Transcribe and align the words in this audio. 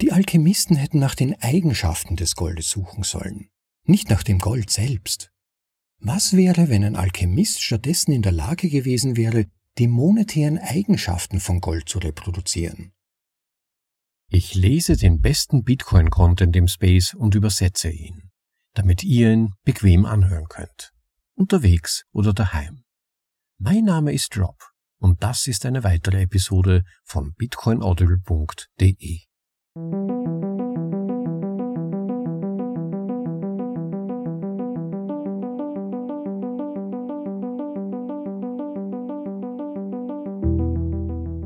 Die 0.00 0.12
Alchemisten 0.12 0.76
hätten 0.76 0.98
nach 0.98 1.14
den 1.14 1.40
Eigenschaften 1.42 2.16
des 2.16 2.36
Goldes 2.36 2.68
suchen 2.68 3.02
sollen, 3.02 3.48
nicht 3.84 4.10
nach 4.10 4.22
dem 4.22 4.38
Gold 4.38 4.68
selbst. 4.68 5.32
Was 5.98 6.36
wäre, 6.36 6.68
wenn 6.68 6.84
ein 6.84 6.96
Alchemist 6.96 7.62
stattdessen 7.62 8.12
in 8.12 8.20
der 8.20 8.32
Lage 8.32 8.68
gewesen 8.68 9.16
wäre, 9.16 9.46
die 9.78 9.88
monetären 9.88 10.58
Eigenschaften 10.58 11.40
von 11.40 11.60
Gold 11.60 11.88
zu 11.88 11.98
reproduzieren? 11.98 12.92
Ich 14.28 14.54
lese 14.54 14.96
den 14.96 15.20
besten 15.20 15.62
Bitcoin-Content 15.62 16.54
im 16.56 16.68
Space 16.68 17.14
und 17.14 17.34
übersetze 17.34 17.88
ihn, 17.88 18.30
damit 18.74 19.02
ihr 19.02 19.32
ihn 19.32 19.54
bequem 19.64 20.04
anhören 20.04 20.48
könnt, 20.48 20.92
unterwegs 21.34 22.04
oder 22.12 22.34
daheim. 22.34 22.84
Mein 23.58 23.84
Name 23.84 24.12
ist 24.12 24.36
Rob 24.36 24.58
und 24.98 25.22
das 25.22 25.46
ist 25.46 25.64
eine 25.64 25.84
weitere 25.84 26.22
Episode 26.22 26.82
von 27.04 27.32
bitcoinaudible.de. 27.34 29.25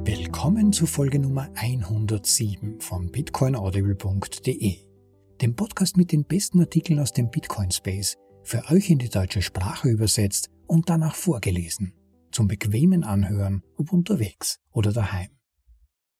Willkommen 0.04 0.72
zu 0.72 0.86
Folge 0.86 1.18
Nummer 1.18 1.48
107 1.56 2.80
von 2.80 3.10
bitcoinaudible.de, 3.10 4.76
dem 5.40 5.56
Podcast 5.56 5.96
mit 5.96 6.12
den 6.12 6.22
besten 6.24 6.60
Artikeln 6.60 7.00
aus 7.00 7.12
dem 7.12 7.30
Bitcoin 7.30 7.72
Space, 7.72 8.16
für 8.44 8.62
euch 8.70 8.90
in 8.90 9.00
die 9.00 9.08
deutsche 9.08 9.42
Sprache 9.42 9.88
übersetzt 9.88 10.50
und 10.68 10.88
danach 10.88 11.16
vorgelesen, 11.16 11.94
zum 12.30 12.46
bequemen 12.46 13.02
Anhören, 13.02 13.64
ob 13.76 13.92
unterwegs 13.92 14.60
oder 14.70 14.92
daheim. 14.92 15.39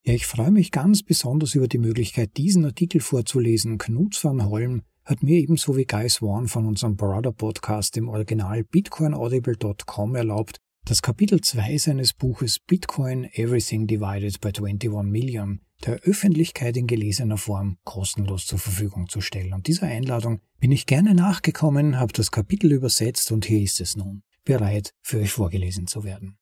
Ja, 0.02 0.14
ich 0.14 0.26
freue 0.26 0.50
mich 0.50 0.70
ganz 0.70 1.02
besonders 1.02 1.54
über 1.54 1.68
die 1.68 1.78
Möglichkeit, 1.78 2.36
diesen 2.38 2.64
Artikel 2.64 3.02
vorzulesen. 3.02 3.76
Knut 3.76 4.22
van 4.24 4.48
Holm 4.48 4.82
hat 5.04 5.22
mir 5.22 5.38
ebenso 5.38 5.76
wie 5.76 5.84
Guy 5.84 6.08
Swan 6.08 6.48
von 6.48 6.64
unserem 6.64 6.96
Brother 6.96 7.32
Podcast 7.32 7.96
im 7.98 8.08
Original 8.08 8.64
bitcoinaudible.com 8.64 10.14
erlaubt, 10.14 10.56
das 10.86 11.02
Kapitel 11.02 11.42
2 11.42 11.76
seines 11.76 12.14
Buches 12.14 12.58
Bitcoin 12.58 13.24
Everything 13.32 13.86
Divided 13.86 14.40
by 14.40 14.48
21 14.48 15.10
Million 15.10 15.60
der 15.84 16.00
Öffentlichkeit 16.00 16.76
in 16.76 16.86
gelesener 16.86 17.36
Form 17.38 17.76
kostenlos 17.84 18.46
zur 18.46 18.58
Verfügung 18.58 19.08
zu 19.08 19.20
stellen. 19.20 19.52
Und 19.52 19.66
dieser 19.66 19.86
Einladung 19.86 20.40
bin 20.58 20.72
ich 20.72 20.86
gerne 20.86 21.14
nachgekommen, 21.14 21.98
habe 21.98 22.12
das 22.12 22.30
Kapitel 22.30 22.72
übersetzt 22.72 23.32
und 23.32 23.44
hier 23.44 23.60
ist 23.60 23.80
es 23.80 23.96
nun, 23.96 24.22
bereit 24.44 24.94
für 25.02 25.18
euch 25.18 25.30
vorgelesen 25.30 25.86
zu 25.86 26.04
werden. 26.04 26.39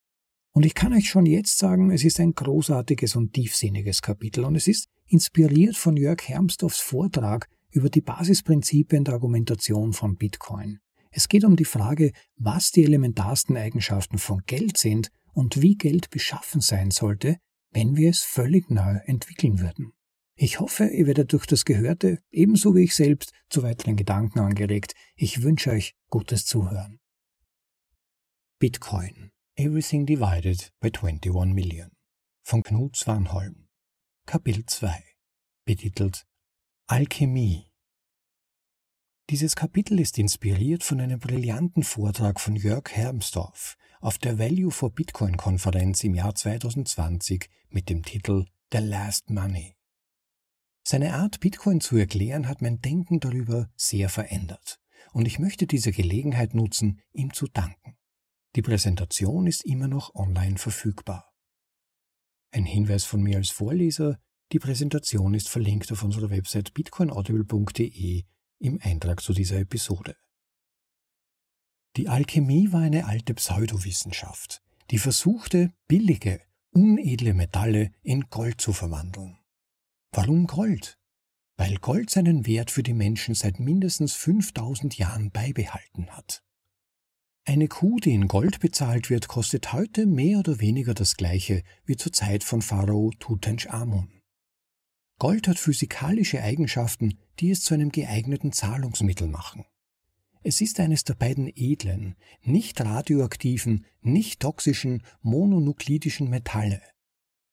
Und 0.58 0.66
ich 0.66 0.74
kann 0.74 0.92
euch 0.92 1.08
schon 1.08 1.24
jetzt 1.24 1.56
sagen, 1.56 1.92
es 1.92 2.02
ist 2.02 2.18
ein 2.18 2.34
großartiges 2.34 3.14
und 3.14 3.32
tiefsinniges 3.32 4.02
Kapitel 4.02 4.44
und 4.44 4.56
es 4.56 4.66
ist 4.66 4.88
inspiriert 5.06 5.76
von 5.76 5.96
Jörg 5.96 6.20
Hermsdorfs 6.26 6.80
Vortrag 6.80 7.48
über 7.70 7.90
die 7.90 8.00
Basisprinzipien 8.00 9.04
der 9.04 9.14
Argumentation 9.14 9.92
von 9.92 10.16
Bitcoin. 10.16 10.80
Es 11.12 11.28
geht 11.28 11.44
um 11.44 11.54
die 11.54 11.64
Frage, 11.64 12.10
was 12.34 12.72
die 12.72 12.82
elementarsten 12.82 13.56
Eigenschaften 13.56 14.18
von 14.18 14.42
Geld 14.46 14.78
sind 14.78 15.12
und 15.32 15.62
wie 15.62 15.76
Geld 15.76 16.10
beschaffen 16.10 16.60
sein 16.60 16.90
sollte, 16.90 17.36
wenn 17.70 17.96
wir 17.96 18.10
es 18.10 18.22
völlig 18.22 18.68
neu 18.68 18.98
entwickeln 19.04 19.60
würden. 19.60 19.92
Ich 20.34 20.58
hoffe, 20.58 20.86
ihr 20.86 21.06
werdet 21.06 21.32
durch 21.32 21.46
das 21.46 21.66
Gehörte, 21.66 22.18
ebenso 22.32 22.74
wie 22.74 22.82
ich 22.82 22.96
selbst, 22.96 23.30
zu 23.48 23.62
weiteren 23.62 23.94
Gedanken 23.94 24.40
angeregt. 24.40 24.94
Ich 25.14 25.44
wünsche 25.44 25.70
euch 25.70 25.94
gutes 26.10 26.46
Zuhören. 26.46 26.98
Bitcoin 28.58 29.30
Everything 29.60 30.06
Divided 30.06 30.70
by 30.78 30.88
21 30.92 31.52
Million 31.52 31.90
von 32.44 32.62
Knut 32.62 32.94
Swanholm 32.94 33.66
Kapitel 34.24 34.64
2 34.64 35.02
betitelt 35.64 36.28
Alchemie 36.86 37.66
Dieses 39.30 39.56
Kapitel 39.56 39.98
ist 39.98 40.16
inspiriert 40.16 40.84
von 40.84 41.00
einem 41.00 41.18
brillanten 41.18 41.82
Vortrag 41.82 42.38
von 42.38 42.54
Jörg 42.54 42.88
Hermsdorf 42.92 43.76
auf 44.00 44.18
der 44.18 44.38
Value 44.38 44.70
for 44.70 44.94
Bitcoin 44.94 45.36
Konferenz 45.36 46.04
im 46.04 46.14
Jahr 46.14 46.36
2020 46.36 47.50
mit 47.68 47.88
dem 47.88 48.04
Titel 48.04 48.46
The 48.70 48.78
Last 48.78 49.28
Money. 49.28 49.74
Seine 50.84 51.14
Art, 51.14 51.40
Bitcoin 51.40 51.80
zu 51.80 51.96
erklären, 51.96 52.46
hat 52.46 52.62
mein 52.62 52.80
Denken 52.80 53.18
darüber 53.18 53.68
sehr 53.74 54.08
verändert 54.08 54.78
und 55.12 55.26
ich 55.26 55.40
möchte 55.40 55.66
diese 55.66 55.90
Gelegenheit 55.90 56.54
nutzen, 56.54 57.00
ihm 57.12 57.32
zu 57.32 57.48
danken. 57.48 57.97
Die 58.58 58.62
Präsentation 58.62 59.46
ist 59.46 59.64
immer 59.64 59.86
noch 59.86 60.16
online 60.16 60.58
verfügbar. 60.58 61.32
Ein 62.50 62.64
Hinweis 62.64 63.04
von 63.04 63.22
mir 63.22 63.36
als 63.36 63.50
Vorleser, 63.50 64.18
die 64.50 64.58
Präsentation 64.58 65.32
ist 65.34 65.48
verlinkt 65.48 65.92
auf 65.92 66.02
unserer 66.02 66.30
Website 66.30 66.74
bitcoinaudible.de 66.74 68.24
im 68.58 68.80
Eintrag 68.82 69.22
zu 69.22 69.32
dieser 69.32 69.60
Episode. 69.60 70.16
Die 71.96 72.08
Alchemie 72.08 72.72
war 72.72 72.80
eine 72.80 73.06
alte 73.06 73.32
Pseudowissenschaft, 73.34 74.60
die 74.90 74.98
versuchte, 74.98 75.72
billige, 75.86 76.40
unedle 76.72 77.34
Metalle 77.34 77.92
in 78.02 78.22
Gold 78.22 78.60
zu 78.60 78.72
verwandeln. 78.72 79.38
Warum 80.10 80.48
Gold? 80.48 80.98
Weil 81.56 81.76
Gold 81.76 82.10
seinen 82.10 82.44
Wert 82.44 82.72
für 82.72 82.82
die 82.82 82.92
Menschen 82.92 83.36
seit 83.36 83.60
mindestens 83.60 84.14
5000 84.14 84.98
Jahren 84.98 85.30
beibehalten 85.30 86.10
hat. 86.10 86.42
Eine 87.48 87.66
Kuh, 87.66 87.98
die 87.98 88.12
in 88.12 88.28
Gold 88.28 88.60
bezahlt 88.60 89.08
wird, 89.08 89.26
kostet 89.26 89.72
heute 89.72 90.04
mehr 90.04 90.40
oder 90.40 90.60
weniger 90.60 90.92
das 90.92 91.16
gleiche 91.16 91.62
wie 91.86 91.96
zur 91.96 92.12
Zeit 92.12 92.44
von 92.44 92.60
Pharao 92.60 93.10
Tutanchamun. 93.18 94.20
Gold 95.18 95.48
hat 95.48 95.58
physikalische 95.58 96.42
Eigenschaften, 96.42 97.16
die 97.40 97.50
es 97.50 97.62
zu 97.62 97.72
einem 97.72 97.90
geeigneten 97.90 98.52
Zahlungsmittel 98.52 99.28
machen. 99.28 99.64
Es 100.42 100.60
ist 100.60 100.78
eines 100.78 101.04
der 101.04 101.14
beiden 101.14 101.50
edlen, 101.56 102.16
nicht 102.42 102.82
radioaktiven, 102.82 103.86
nicht 104.02 104.40
toxischen, 104.40 105.02
mononuklidischen 105.22 106.28
Metalle. 106.28 106.82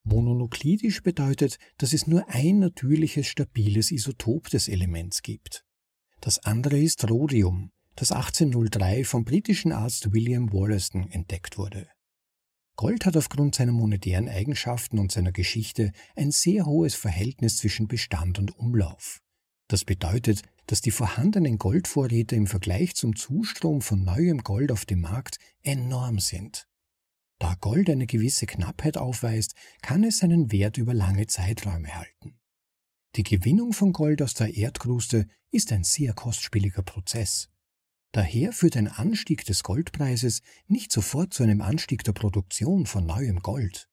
Mononuklidisch 0.04 1.04
bedeutet, 1.04 1.58
dass 1.78 1.94
es 1.94 2.06
nur 2.06 2.28
ein 2.28 2.60
natürliches, 2.60 3.28
stabiles 3.28 3.92
Isotop 3.92 4.50
des 4.50 4.68
Elements 4.68 5.22
gibt. 5.22 5.64
Das 6.20 6.40
andere 6.40 6.78
ist 6.80 7.10
Rhodium, 7.10 7.72
das 7.96 8.12
1803 8.12 9.04
vom 9.04 9.26
britischen 9.26 9.72
Arzt 9.72 10.14
William 10.14 10.52
Wollaston 10.52 11.10
entdeckt 11.12 11.58
wurde. 11.58 11.88
Gold 12.76 13.06
hat 13.06 13.16
aufgrund 13.16 13.56
seiner 13.56 13.72
monetären 13.72 14.28
Eigenschaften 14.28 15.00
und 15.00 15.12
seiner 15.12 15.32
Geschichte 15.32 15.94
ein 16.16 16.32
sehr 16.32 16.66
hohes 16.66 16.94
Verhältnis 16.94 17.58
zwischen 17.58 17.88
Bestand 17.88 18.38
und 18.38 18.58
Umlauf. 18.58 19.22
Das 19.70 19.86
bedeutet, 19.86 20.42
dass 20.68 20.82
die 20.82 20.92
vorhandenen 20.92 21.58
Goldvorräte 21.58 22.36
im 22.36 22.48
Vergleich 22.48 22.96
zum 22.96 23.16
Zustrom 23.16 23.82
von 23.82 24.04
neuem 24.04 24.40
Gold 24.40 24.72
auf 24.72 24.86
dem 24.86 25.02
Markt 25.02 25.38
enorm 25.62 26.20
sind. 26.20 26.68
Da 27.40 27.56
Gold 27.56 27.90
eine 27.90 28.08
gewisse 28.08 28.46
Knappheit 28.46 28.98
aufweist, 28.98 29.56
kann 29.82 30.04
es 30.04 30.20
seinen 30.20 30.52
Wert 30.52 30.78
über 30.78 30.94
lange 30.94 31.28
Zeiträume 31.28 31.96
halten. 31.96 32.40
Die 33.16 33.24
Gewinnung 33.24 33.74
von 33.74 33.94
Gold 33.94 34.22
aus 34.22 34.34
der 34.34 34.56
Erdkruste 34.56 35.28
ist 35.52 35.72
ein 35.72 35.84
sehr 35.84 36.14
kostspieliger 36.14 36.84
Prozess. 36.84 37.50
Daher 38.16 38.54
führt 38.54 38.78
ein 38.78 38.88
Anstieg 38.88 39.44
des 39.44 39.62
Goldpreises 39.62 40.42
nicht 40.68 40.90
sofort 40.90 41.34
zu 41.34 41.44
einem 41.44 41.62
Anstieg 41.62 42.02
der 42.06 42.14
Produktion 42.14 42.86
von 42.86 43.06
neuem 43.06 43.42
Gold. 43.42 43.90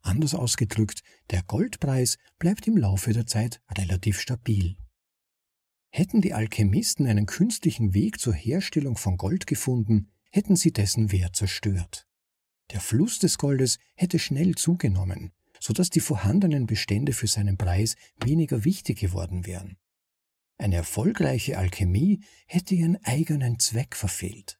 Anders 0.00 0.34
ausgedrückt, 0.34 1.02
der 1.28 1.42
Goldpreis 1.42 2.16
bleibt 2.38 2.66
im 2.66 2.78
Laufe 2.78 3.12
der 3.12 3.26
Zeit 3.26 3.60
relativ 3.76 4.18
stabil. 4.18 4.78
Hätten 5.90 6.22
die 6.22 6.32
Alchemisten 6.32 7.06
einen 7.06 7.26
künstlichen 7.26 7.92
Weg 7.92 8.18
zur 8.18 8.32
Herstellung 8.32 8.96
von 8.96 9.18
Gold 9.18 9.46
gefunden, 9.46 10.10
hätten 10.30 10.56
sie 10.56 10.72
dessen 10.72 11.12
Wert 11.12 11.36
zerstört. 11.36 12.08
Der 12.70 12.80
Fluss 12.80 13.18
des 13.18 13.36
Goldes 13.36 13.76
hätte 13.94 14.18
schnell 14.18 14.54
zugenommen, 14.54 15.32
so 15.60 15.74
dass 15.74 15.90
die 15.90 16.00
vorhandenen 16.00 16.64
Bestände 16.64 17.12
für 17.12 17.26
seinen 17.26 17.58
Preis 17.58 17.96
weniger 18.24 18.64
wichtig 18.64 19.00
geworden 19.00 19.44
wären. 19.44 19.76
Eine 20.58 20.76
erfolgreiche 20.76 21.58
Alchemie 21.58 22.24
hätte 22.46 22.74
ihren 22.74 22.96
eigenen 23.04 23.58
Zweck 23.58 23.94
verfehlt. 23.94 24.58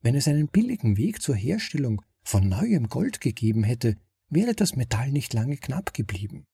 Wenn 0.00 0.16
es 0.16 0.26
einen 0.26 0.48
billigen 0.48 0.96
Weg 0.96 1.22
zur 1.22 1.36
Herstellung 1.36 2.02
von 2.24 2.48
neuem 2.48 2.88
Gold 2.88 3.20
gegeben 3.20 3.62
hätte, 3.62 3.96
wäre 4.28 4.54
das 4.54 4.74
Metall 4.74 5.12
nicht 5.12 5.32
lange 5.32 5.56
knapp 5.56 5.94
geblieben. 5.94 6.46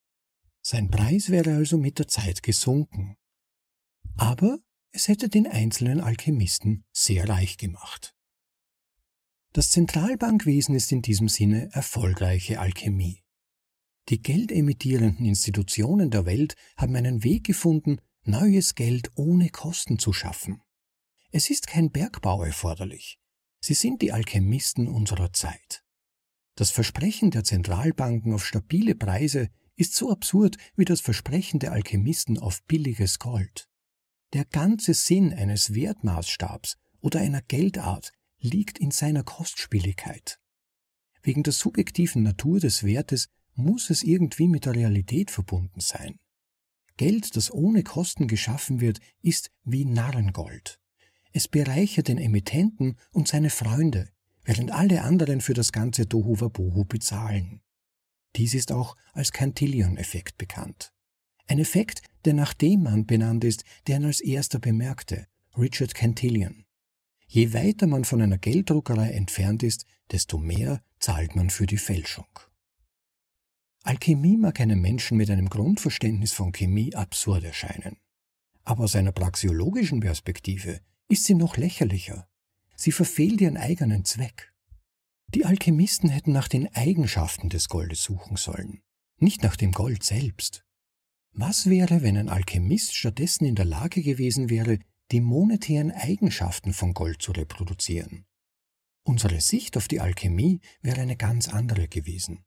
Sein 0.60 0.90
Preis 0.90 1.30
wäre 1.30 1.54
also 1.54 1.78
mit 1.78 1.98
der 1.98 2.08
Zeit 2.08 2.42
gesunken. 2.42 3.16
Aber 4.16 4.58
es 4.90 5.08
hätte 5.08 5.28
den 5.28 5.46
einzelnen 5.46 6.00
Alchemisten 6.00 6.84
sehr 6.92 7.28
reich 7.28 7.56
gemacht. 7.56 8.14
Das 9.52 9.70
Zentralbankwesen 9.70 10.74
ist 10.74 10.92
in 10.92 11.02
diesem 11.02 11.28
Sinne 11.28 11.70
erfolgreiche 11.72 12.60
Alchemie. 12.60 13.22
Die 14.08 14.20
geldemittierenden 14.20 15.24
Institutionen 15.26 16.10
der 16.10 16.26
Welt 16.26 16.54
haben 16.76 16.96
einen 16.96 17.24
Weg 17.24 17.44
gefunden, 17.44 18.00
neues 18.28 18.74
Geld 18.74 19.10
ohne 19.14 19.48
Kosten 19.48 19.98
zu 19.98 20.12
schaffen. 20.12 20.62
Es 21.30 21.50
ist 21.50 21.66
kein 21.66 21.90
Bergbau 21.90 22.44
erforderlich. 22.44 23.18
Sie 23.60 23.74
sind 23.74 24.02
die 24.02 24.12
Alchemisten 24.12 24.86
unserer 24.86 25.32
Zeit. 25.32 25.82
Das 26.54 26.70
Versprechen 26.70 27.30
der 27.30 27.44
Zentralbanken 27.44 28.32
auf 28.34 28.46
stabile 28.46 28.94
Preise 28.94 29.48
ist 29.76 29.94
so 29.94 30.10
absurd 30.10 30.56
wie 30.76 30.84
das 30.84 31.00
Versprechen 31.00 31.58
der 31.58 31.72
Alchemisten 31.72 32.38
auf 32.38 32.62
billiges 32.64 33.18
Gold. 33.18 33.68
Der 34.34 34.44
ganze 34.44 34.92
Sinn 34.94 35.32
eines 35.32 35.74
Wertmaßstabs 35.74 36.76
oder 37.00 37.20
einer 37.20 37.42
Geldart 37.42 38.12
liegt 38.40 38.78
in 38.78 38.90
seiner 38.90 39.22
Kostspieligkeit. 39.22 40.38
Wegen 41.22 41.42
der 41.42 41.52
subjektiven 41.52 42.22
Natur 42.22 42.60
des 42.60 42.84
Wertes 42.84 43.28
muss 43.54 43.90
es 43.90 44.02
irgendwie 44.02 44.48
mit 44.48 44.66
der 44.66 44.74
Realität 44.74 45.30
verbunden 45.30 45.80
sein. 45.80 46.18
Geld, 46.98 47.36
das 47.36 47.50
ohne 47.50 47.82
Kosten 47.82 48.28
geschaffen 48.28 48.82
wird, 48.82 49.00
ist 49.22 49.50
wie 49.64 49.86
Narrengold. 49.86 50.78
Es 51.32 51.48
bereichert 51.48 52.08
den 52.08 52.18
Emittenten 52.18 52.96
und 53.12 53.28
seine 53.28 53.50
Freunde, 53.50 54.10
während 54.44 54.72
alle 54.72 55.02
anderen 55.02 55.40
für 55.40 55.54
das 55.54 55.72
ganze 55.72 56.08
Tohuwabohu 56.08 56.84
bezahlen. 56.84 57.62
Dies 58.36 58.52
ist 58.52 58.72
auch 58.72 58.96
als 59.12 59.32
Cantillon-Effekt 59.32 60.36
bekannt. 60.36 60.92
Ein 61.46 61.60
Effekt, 61.60 62.02
der 62.24 62.34
nach 62.34 62.52
dem 62.52 62.82
Mann 62.82 63.06
benannt 63.06 63.44
ist, 63.44 63.64
der 63.86 63.96
ihn 63.96 64.04
als 64.04 64.20
erster 64.20 64.58
bemerkte, 64.58 65.26
Richard 65.56 65.94
Cantillon. 65.94 66.64
Je 67.26 67.52
weiter 67.52 67.86
man 67.86 68.04
von 68.04 68.20
einer 68.20 68.38
Gelddruckerei 68.38 69.10
entfernt 69.12 69.62
ist, 69.62 69.86
desto 70.10 70.38
mehr 70.38 70.82
zahlt 70.98 71.36
man 71.36 71.50
für 71.50 71.66
die 71.66 71.78
Fälschung. 71.78 72.26
Alchemie 73.88 74.36
mag 74.36 74.60
einem 74.60 74.82
Menschen 74.82 75.16
mit 75.16 75.30
einem 75.30 75.48
Grundverständnis 75.48 76.34
von 76.34 76.52
Chemie 76.52 76.94
absurd 76.94 77.42
erscheinen. 77.42 77.96
Aber 78.62 78.84
aus 78.84 78.94
einer 78.94 79.12
praxiologischen 79.12 80.00
Perspektive 80.00 80.82
ist 81.08 81.24
sie 81.24 81.34
noch 81.34 81.56
lächerlicher. 81.56 82.28
Sie 82.76 82.92
verfehlt 82.92 83.40
ihren 83.40 83.56
eigenen 83.56 84.04
Zweck. 84.04 84.52
Die 85.28 85.46
Alchemisten 85.46 86.10
hätten 86.10 86.32
nach 86.32 86.48
den 86.48 86.68
Eigenschaften 86.74 87.48
des 87.48 87.70
Goldes 87.70 88.02
suchen 88.02 88.36
sollen, 88.36 88.82
nicht 89.20 89.42
nach 89.42 89.56
dem 89.56 89.72
Gold 89.72 90.02
selbst. 90.02 90.66
Was 91.32 91.70
wäre, 91.70 92.02
wenn 92.02 92.18
ein 92.18 92.28
Alchemist 92.28 92.94
stattdessen 92.94 93.46
in 93.46 93.54
der 93.54 93.64
Lage 93.64 94.02
gewesen 94.02 94.50
wäre, 94.50 94.80
die 95.12 95.22
monetären 95.22 95.92
Eigenschaften 95.92 96.74
von 96.74 96.92
Gold 96.92 97.22
zu 97.22 97.32
reproduzieren? 97.32 98.26
Unsere 99.02 99.40
Sicht 99.40 99.78
auf 99.78 99.88
die 99.88 100.00
Alchemie 100.00 100.60
wäre 100.82 101.00
eine 101.00 101.16
ganz 101.16 101.48
andere 101.48 101.88
gewesen. 101.88 102.44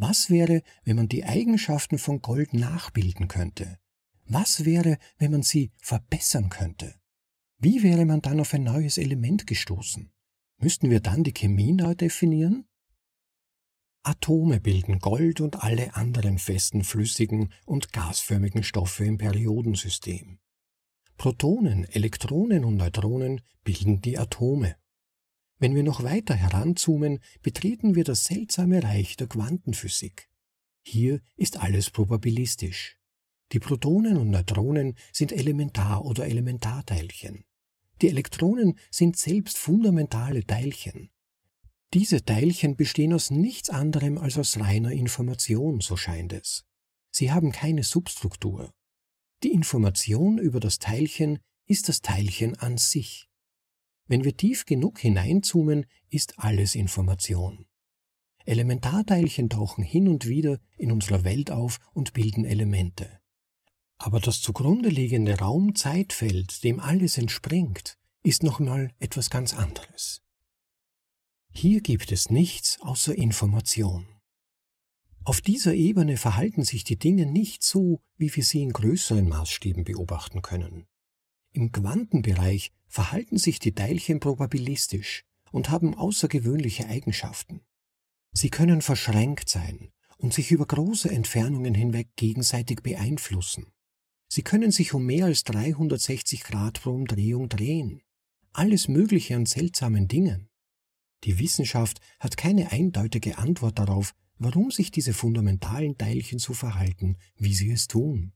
Was 0.00 0.30
wäre, 0.30 0.62
wenn 0.84 0.94
man 0.94 1.08
die 1.08 1.24
Eigenschaften 1.24 1.98
von 1.98 2.22
Gold 2.22 2.54
nachbilden 2.54 3.26
könnte? 3.26 3.80
Was 4.26 4.64
wäre, 4.64 4.96
wenn 5.18 5.32
man 5.32 5.42
sie 5.42 5.72
verbessern 5.76 6.50
könnte? 6.50 6.94
Wie 7.58 7.82
wäre 7.82 8.04
man 8.04 8.20
dann 8.20 8.38
auf 8.38 8.54
ein 8.54 8.62
neues 8.62 8.96
Element 8.96 9.48
gestoßen? 9.48 10.12
Müssten 10.58 10.90
wir 10.90 11.00
dann 11.00 11.24
die 11.24 11.32
Chemie 11.32 11.72
neu 11.72 11.96
definieren? 11.96 12.64
Atome 14.04 14.60
bilden 14.60 15.00
Gold 15.00 15.40
und 15.40 15.64
alle 15.64 15.96
anderen 15.96 16.38
festen, 16.38 16.84
flüssigen 16.84 17.52
und 17.66 17.92
gasförmigen 17.92 18.62
Stoffe 18.62 19.04
im 19.04 19.18
Periodensystem. 19.18 20.38
Protonen, 21.16 21.82
Elektronen 21.86 22.64
und 22.64 22.76
Neutronen 22.76 23.40
bilden 23.64 24.00
die 24.00 24.16
Atome. 24.16 24.76
Wenn 25.58 25.74
wir 25.74 25.82
noch 25.82 26.02
weiter 26.02 26.34
heranzoomen, 26.34 27.18
betreten 27.42 27.94
wir 27.94 28.04
das 28.04 28.24
seltsame 28.24 28.82
Reich 28.82 29.16
der 29.16 29.26
Quantenphysik. 29.26 30.28
Hier 30.84 31.20
ist 31.36 31.58
alles 31.58 31.90
probabilistisch. 31.90 32.96
Die 33.52 33.58
Protonen 33.58 34.16
und 34.18 34.30
Neutronen 34.30 34.94
sind 35.12 35.32
Elementar- 35.32 36.04
oder 36.04 36.26
Elementarteilchen. 36.26 37.44
Die 38.00 38.08
Elektronen 38.08 38.78
sind 38.90 39.16
selbst 39.16 39.58
fundamentale 39.58 40.46
Teilchen. 40.46 41.10
Diese 41.94 42.24
Teilchen 42.24 42.76
bestehen 42.76 43.14
aus 43.14 43.30
nichts 43.30 43.70
anderem 43.70 44.18
als 44.18 44.38
aus 44.38 44.60
reiner 44.60 44.92
Information, 44.92 45.80
so 45.80 45.96
scheint 45.96 46.32
es. 46.32 46.64
Sie 47.10 47.32
haben 47.32 47.50
keine 47.50 47.82
Substruktur. 47.82 48.72
Die 49.42 49.52
Information 49.52 50.38
über 50.38 50.60
das 50.60 50.78
Teilchen 50.78 51.38
ist 51.66 51.88
das 51.88 52.02
Teilchen 52.02 52.56
an 52.56 52.76
sich. 52.76 53.27
Wenn 54.08 54.24
wir 54.24 54.36
tief 54.36 54.64
genug 54.64 54.98
hineinzoomen, 54.98 55.86
ist 56.08 56.38
alles 56.38 56.74
Information. 56.74 57.66
Elementarteilchen 58.46 59.50
tauchen 59.50 59.84
hin 59.84 60.08
und 60.08 60.26
wieder 60.26 60.58
in 60.78 60.90
unserer 60.90 61.24
Welt 61.24 61.50
auf 61.50 61.78
und 61.92 62.14
bilden 62.14 62.46
Elemente. 62.46 63.20
Aber 63.98 64.18
das 64.20 64.40
zugrunde 64.40 64.88
liegende 64.88 65.38
Raum-Zeitfeld, 65.38 66.64
dem 66.64 66.80
alles 66.80 67.18
entspringt, 67.18 67.98
ist 68.22 68.42
nochmal 68.42 68.94
etwas 68.98 69.28
ganz 69.28 69.52
anderes. 69.52 70.22
Hier 71.52 71.82
gibt 71.82 72.10
es 72.10 72.30
nichts 72.30 72.80
außer 72.80 73.14
Information. 73.14 74.06
Auf 75.24 75.42
dieser 75.42 75.74
Ebene 75.74 76.16
verhalten 76.16 76.64
sich 76.64 76.84
die 76.84 76.98
Dinge 76.98 77.26
nicht 77.26 77.62
so, 77.62 78.00
wie 78.16 78.34
wir 78.34 78.44
sie 78.44 78.62
in 78.62 78.72
größeren 78.72 79.28
Maßstäben 79.28 79.84
beobachten 79.84 80.40
können. 80.40 80.86
Im 81.52 81.72
Quantenbereich 81.72 82.72
verhalten 82.86 83.38
sich 83.38 83.58
die 83.58 83.74
Teilchen 83.74 84.20
probabilistisch 84.20 85.24
und 85.50 85.70
haben 85.70 85.94
außergewöhnliche 85.94 86.86
Eigenschaften. 86.86 87.60
Sie 88.32 88.50
können 88.50 88.82
verschränkt 88.82 89.48
sein 89.48 89.90
und 90.18 90.34
sich 90.34 90.50
über 90.50 90.66
große 90.66 91.10
Entfernungen 91.10 91.74
hinweg 91.74 92.08
gegenseitig 92.16 92.82
beeinflussen. 92.82 93.72
Sie 94.28 94.42
können 94.42 94.70
sich 94.70 94.92
um 94.92 95.06
mehr 95.06 95.26
als 95.26 95.44
360 95.44 96.44
Grad 96.44 96.82
pro 96.82 96.90
Umdrehung 96.90 97.48
drehen. 97.48 98.02
Alles 98.52 98.88
Mögliche 98.88 99.36
an 99.36 99.46
seltsamen 99.46 100.08
Dingen. 100.08 100.48
Die 101.24 101.38
Wissenschaft 101.38 102.00
hat 102.20 102.36
keine 102.36 102.70
eindeutige 102.70 103.38
Antwort 103.38 103.78
darauf, 103.78 104.14
warum 104.38 104.70
sich 104.70 104.90
diese 104.90 105.14
fundamentalen 105.14 105.96
Teilchen 105.96 106.38
so 106.38 106.52
verhalten, 106.52 107.16
wie 107.36 107.54
sie 107.54 107.70
es 107.70 107.88
tun. 107.88 108.32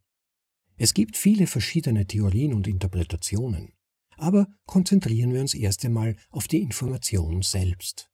Es 0.82 0.94
gibt 0.94 1.16
viele 1.16 1.46
verschiedene 1.46 2.08
Theorien 2.08 2.52
und 2.52 2.66
Interpretationen, 2.66 3.72
aber 4.16 4.48
konzentrieren 4.66 5.32
wir 5.32 5.40
uns 5.40 5.54
erst 5.54 5.84
einmal 5.84 6.16
auf 6.28 6.48
die 6.48 6.60
Information 6.60 7.42
selbst. 7.42 8.10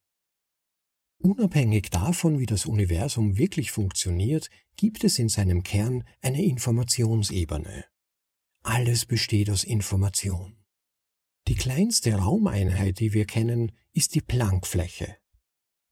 Unabhängig 1.17 1.89
davon, 1.89 2.37
wie 2.37 2.45
das 2.45 2.67
Universum 2.67 3.39
wirklich 3.39 3.71
funktioniert, 3.71 4.51
gibt 4.77 5.03
es 5.03 5.17
in 5.17 5.29
seinem 5.29 5.63
Kern 5.63 6.03
eine 6.21 6.45
Informationsebene. 6.45 7.85
Alles 8.61 9.07
besteht 9.07 9.49
aus 9.49 9.63
Information. 9.63 10.63
Die 11.47 11.55
kleinste 11.55 12.13
Raumeinheit, 12.13 12.99
die 12.99 13.13
wir 13.13 13.25
kennen, 13.25 13.71
ist 13.93 14.13
die 14.13 14.21
Planckfläche. 14.21 15.17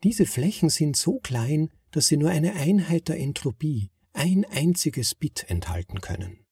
Diese 0.04 0.28
Flächen 0.28 0.70
sind 0.70 0.96
so 0.96 1.18
klein, 1.22 1.72
dass 1.90 2.06
sie 2.06 2.18
nur 2.18 2.30
eine 2.30 2.54
Einheit 2.54 3.08
der 3.08 3.20
Entropie, 3.20 3.90
ein 4.14 4.46
einziges 4.46 5.16
Bit 5.16 5.46
enthalten 5.50 6.02
können. 6.02 6.44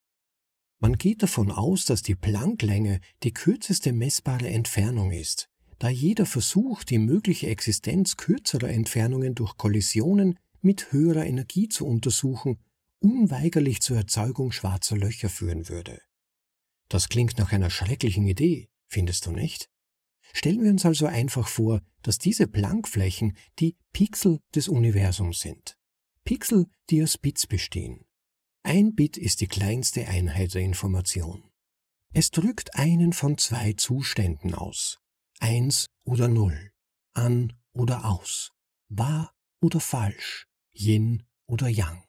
Man 0.79 0.97
geht 0.97 1.23
davon 1.23 1.51
aus, 1.51 1.85
dass 1.85 2.01
die 2.01 2.15
Plancklänge 2.15 2.99
die 3.23 3.33
kürzeste 3.33 3.93
messbare 3.93 4.49
Entfernung 4.49 5.11
ist, 5.11 5.49
da 5.79 5.89
jeder 5.89 6.25
Versuch, 6.25 6.83
die 6.83 6.99
mögliche 6.99 7.47
Existenz 7.47 8.17
kürzerer 8.17 8.69
Entfernungen 8.69 9.35
durch 9.35 9.57
Kollisionen 9.57 10.37
mit 10.61 10.91
höherer 10.91 11.25
Energie 11.25 11.69
zu 11.69 11.85
untersuchen, 11.85 12.59
unweigerlich 12.99 13.81
zur 13.81 13.97
Erzeugung 13.97 14.51
schwarzer 14.51 14.97
Löcher 14.97 15.29
führen 15.29 15.69
würde. 15.69 16.01
Das 16.89 17.09
klingt 17.09 17.37
nach 17.37 17.51
einer 17.51 17.69
schrecklichen 17.69 18.25
Idee, 18.25 18.69
findest 18.87 19.25
du 19.25 19.31
nicht? 19.31 19.69
Stellen 20.33 20.63
wir 20.63 20.71
uns 20.71 20.85
also 20.85 21.05
einfach 21.05 21.47
vor, 21.47 21.81
dass 22.01 22.17
diese 22.17 22.47
Planckflächen 22.47 23.37
die 23.59 23.75
Pixel 23.93 24.39
des 24.53 24.67
Universums 24.67 25.39
sind. 25.39 25.77
Pixel, 26.23 26.67
die 26.89 27.03
aus 27.03 27.17
Bits 27.17 27.47
bestehen. 27.47 28.04
Ein 28.67 28.95
Bit 28.95 29.15
ist 29.17 29.41
die 29.41 29.47
kleinste 29.47 30.07
Einheit 30.07 30.55
der 30.55 30.63
Information. 30.63 31.43
Es 32.13 32.31
drückt 32.31 32.73
einen 32.73 33.13
von 33.13 33.37
zwei 33.37 33.73
Zuständen 33.73 34.55
aus 34.55 34.97
eins 35.39 35.85
oder 36.03 36.27
null, 36.27 36.71
an 37.13 37.53
oder 37.73 38.05
aus, 38.05 38.53
wahr 38.89 39.35
oder 39.61 39.79
falsch, 39.79 40.47
Yin 40.73 41.27
oder 41.45 41.67
Yang. 41.67 42.05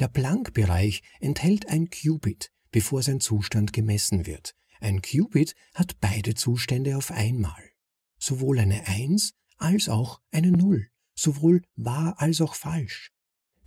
Der 0.00 0.08
Planck-Bereich 0.08 1.02
enthält 1.20 1.68
ein 1.68 1.90
Qubit, 1.90 2.50
bevor 2.72 3.04
sein 3.04 3.20
Zustand 3.20 3.72
gemessen 3.72 4.26
wird. 4.26 4.56
Ein 4.80 5.00
Qubit 5.00 5.54
hat 5.74 6.00
beide 6.00 6.34
Zustände 6.34 6.96
auf 6.96 7.12
einmal. 7.12 7.70
Sowohl 8.18 8.58
eine 8.58 8.88
Eins 8.88 9.34
als 9.58 9.88
auch 9.88 10.20
eine 10.32 10.50
Null, 10.50 10.90
sowohl 11.14 11.62
wahr 11.76 12.16
als 12.18 12.40
auch 12.40 12.56
falsch. 12.56 13.12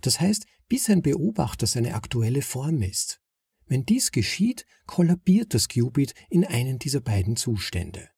Das 0.02 0.20
heißt, 0.20 0.44
bis 0.72 0.88
ein 0.88 1.02
Beobachter 1.02 1.66
seine 1.66 1.92
aktuelle 1.92 2.40
Form 2.40 2.78
misst. 2.78 3.20
Wenn 3.66 3.84
dies 3.84 4.10
geschieht, 4.10 4.64
kollabiert 4.86 5.52
das 5.52 5.68
Qubit 5.68 6.14
in 6.30 6.46
einen 6.46 6.78
dieser 6.78 7.02
beiden 7.02 7.36
Zustände. 7.36 8.08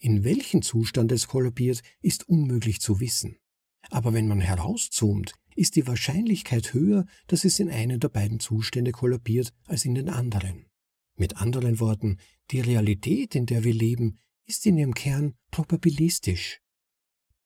In 0.00 0.24
welchen 0.24 0.62
Zustand 0.62 1.12
es 1.12 1.28
kollabiert, 1.28 1.84
ist 2.00 2.28
unmöglich 2.28 2.80
zu 2.80 2.98
wissen. 2.98 3.36
Aber 3.88 4.12
wenn 4.14 4.26
man 4.26 4.40
herauszoomt, 4.40 5.34
ist 5.54 5.76
die 5.76 5.86
Wahrscheinlichkeit 5.86 6.74
höher, 6.74 7.06
dass 7.28 7.44
es 7.44 7.60
in 7.60 7.70
einen 7.70 8.00
der 8.00 8.08
beiden 8.08 8.40
Zustände 8.40 8.90
kollabiert 8.90 9.52
als 9.66 9.84
in 9.84 9.94
den 9.94 10.08
anderen. 10.08 10.66
Mit 11.14 11.36
anderen 11.36 11.78
Worten, 11.78 12.18
die 12.50 12.62
Realität, 12.62 13.36
in 13.36 13.46
der 13.46 13.62
wir 13.62 13.74
leben, 13.74 14.18
ist 14.44 14.66
in 14.66 14.76
ihrem 14.76 14.94
Kern 14.94 15.34
probabilistisch. 15.52 16.60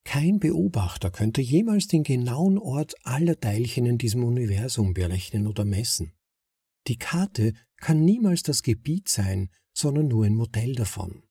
Kein 0.04 0.40
Beobachter 0.40 1.11
könnte 1.11 1.40
jemals 1.40 1.87
den 1.87 2.02
genauen 2.02 2.59
Ort 2.59 2.95
aller 3.04 3.38
Teilchen 3.38 3.87
in 3.87 3.99
diesem 3.99 4.25
Universum 4.25 4.95
berechnen 4.95 5.47
oder 5.47 5.64
messen. 5.64 6.12
Die 6.87 6.97
Karte 6.97 7.52
kann 7.76 8.04
niemals 8.04 8.42
das 8.42 8.62
Gebiet 8.62 9.09
sein, 9.09 9.50
sondern 9.73 10.09
nur 10.09 10.25
ein 10.25 10.35
Modell 10.35 10.75
davon. 10.75 11.23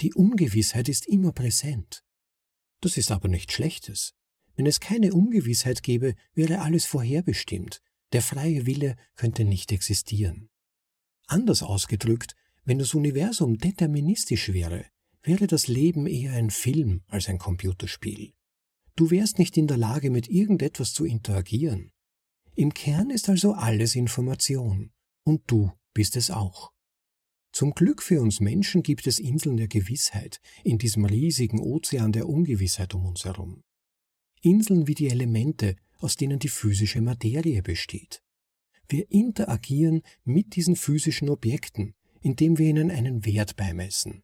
Die 0.00 0.12
Ungewissheit 0.14 0.88
ist 0.88 1.06
immer 1.06 1.32
präsent. 1.32 2.04
Das 2.80 2.96
ist 2.96 3.10
aber 3.10 3.28
nichts 3.28 3.54
Schlechtes. 3.54 4.14
Wenn 4.56 4.66
es 4.66 4.80
keine 4.80 5.12
Ungewissheit 5.12 5.82
gäbe, 5.82 6.14
wäre 6.34 6.60
alles 6.60 6.84
vorherbestimmt. 6.84 7.80
Der 8.12 8.22
freie 8.22 8.66
Wille 8.66 8.96
könnte 9.16 9.44
nicht 9.44 9.72
existieren. 9.72 10.48
Anders 11.26 11.62
ausgedrückt, 11.62 12.34
wenn 12.64 12.78
das 12.78 12.94
Universum 12.94 13.58
deterministisch 13.58 14.52
wäre, 14.52 14.86
wäre 15.24 15.46
das 15.46 15.66
Leben 15.66 16.06
eher 16.06 16.34
ein 16.34 16.50
Film 16.50 17.02
als 17.08 17.28
ein 17.28 17.38
Computerspiel. 17.38 18.34
Du 18.94 19.10
wärst 19.10 19.38
nicht 19.38 19.56
in 19.56 19.66
der 19.66 19.78
Lage, 19.78 20.10
mit 20.10 20.28
irgendetwas 20.28 20.92
zu 20.92 21.04
interagieren. 21.04 21.90
Im 22.54 22.72
Kern 22.72 23.10
ist 23.10 23.28
also 23.28 23.54
alles 23.54 23.96
Information, 23.96 24.92
und 25.24 25.42
du 25.48 25.72
bist 25.94 26.14
es 26.16 26.30
auch. 26.30 26.72
Zum 27.52 27.72
Glück 27.72 28.02
für 28.02 28.20
uns 28.20 28.40
Menschen 28.40 28.82
gibt 28.82 29.06
es 29.06 29.18
Inseln 29.18 29.56
der 29.56 29.68
Gewissheit 29.68 30.40
in 30.62 30.78
diesem 30.78 31.04
riesigen 31.04 31.60
Ozean 31.60 32.12
der 32.12 32.28
Ungewissheit 32.28 32.94
um 32.94 33.06
uns 33.06 33.24
herum. 33.24 33.62
Inseln 34.42 34.86
wie 34.86 34.94
die 34.94 35.08
Elemente, 35.08 35.76
aus 35.98 36.16
denen 36.16 36.38
die 36.38 36.48
physische 36.48 37.00
Materie 37.00 37.62
besteht. 37.62 38.22
Wir 38.88 39.10
interagieren 39.10 40.02
mit 40.24 40.56
diesen 40.56 40.76
physischen 40.76 41.30
Objekten, 41.30 41.94
indem 42.20 42.58
wir 42.58 42.66
ihnen 42.68 42.90
einen 42.90 43.24
Wert 43.24 43.56
beimessen. 43.56 44.22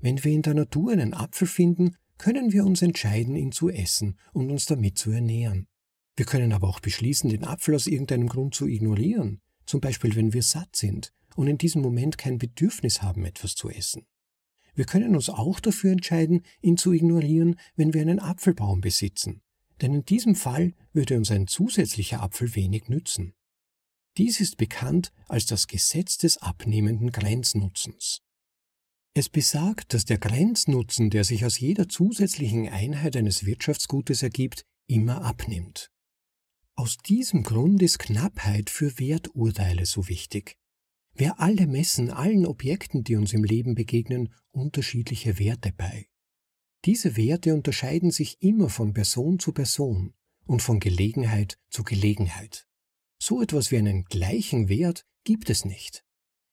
Wenn 0.00 0.22
wir 0.22 0.32
in 0.32 0.42
der 0.42 0.54
Natur 0.54 0.92
einen 0.92 1.14
Apfel 1.14 1.48
finden, 1.48 1.96
können 2.18 2.52
wir 2.52 2.64
uns 2.64 2.82
entscheiden, 2.82 3.36
ihn 3.36 3.52
zu 3.52 3.68
essen 3.68 4.18
und 4.32 4.50
uns 4.50 4.66
damit 4.66 4.98
zu 4.98 5.10
ernähren. 5.10 5.68
Wir 6.16 6.26
können 6.26 6.52
aber 6.52 6.68
auch 6.68 6.80
beschließen, 6.80 7.30
den 7.30 7.44
Apfel 7.44 7.74
aus 7.74 7.86
irgendeinem 7.86 8.28
Grund 8.28 8.54
zu 8.54 8.66
ignorieren, 8.66 9.40
zum 9.66 9.80
Beispiel 9.80 10.16
wenn 10.16 10.32
wir 10.32 10.42
satt 10.42 10.74
sind 10.74 11.12
und 11.36 11.46
in 11.46 11.58
diesem 11.58 11.80
Moment 11.80 12.18
kein 12.18 12.38
Bedürfnis 12.38 13.02
haben, 13.02 13.24
etwas 13.24 13.54
zu 13.54 13.70
essen. 13.70 14.06
Wir 14.74 14.84
können 14.84 15.14
uns 15.14 15.28
auch 15.28 15.60
dafür 15.60 15.92
entscheiden, 15.92 16.42
ihn 16.60 16.76
zu 16.76 16.92
ignorieren, 16.92 17.56
wenn 17.76 17.94
wir 17.94 18.00
einen 18.00 18.20
Apfelbaum 18.20 18.80
besitzen, 18.80 19.42
denn 19.80 19.94
in 19.94 20.04
diesem 20.04 20.34
Fall 20.34 20.74
würde 20.92 21.16
uns 21.16 21.30
ein 21.30 21.46
zusätzlicher 21.46 22.22
Apfel 22.22 22.54
wenig 22.56 22.88
nützen. 22.88 23.34
Dies 24.16 24.40
ist 24.40 24.56
bekannt 24.56 25.12
als 25.28 25.46
das 25.46 25.68
Gesetz 25.68 26.18
des 26.18 26.38
abnehmenden 26.38 27.12
Grenznutzens. 27.12 28.22
Es 29.14 29.28
besagt, 29.28 29.94
dass 29.94 30.04
der 30.04 30.18
Grenznutzen, 30.18 31.10
der 31.10 31.24
sich 31.24 31.44
aus 31.44 31.58
jeder 31.58 31.88
zusätzlichen 31.88 32.68
Einheit 32.68 33.16
eines 33.16 33.44
Wirtschaftsgutes 33.44 34.22
ergibt, 34.22 34.64
immer 34.86 35.22
abnimmt. 35.22 35.90
Aus 36.76 36.96
diesem 36.98 37.42
Grund 37.42 37.82
ist 37.82 37.98
Knappheit 37.98 38.70
für 38.70 38.98
Werturteile 38.98 39.84
so 39.84 40.08
wichtig. 40.08 40.56
Wir 41.14 41.40
alle 41.40 41.66
messen 41.66 42.10
allen 42.10 42.46
Objekten, 42.46 43.02
die 43.02 43.16
uns 43.16 43.32
im 43.32 43.42
Leben 43.42 43.74
begegnen, 43.74 44.32
unterschiedliche 44.52 45.40
Werte 45.40 45.72
bei. 45.76 46.06
Diese 46.84 47.16
Werte 47.16 47.54
unterscheiden 47.54 48.12
sich 48.12 48.40
immer 48.40 48.68
von 48.68 48.92
Person 48.92 49.40
zu 49.40 49.52
Person 49.52 50.14
und 50.44 50.62
von 50.62 50.78
Gelegenheit 50.78 51.58
zu 51.70 51.82
Gelegenheit. 51.82 52.68
So 53.20 53.42
etwas 53.42 53.72
wie 53.72 53.78
einen 53.78 54.04
gleichen 54.04 54.68
Wert 54.68 55.04
gibt 55.24 55.50
es 55.50 55.64
nicht. 55.64 56.04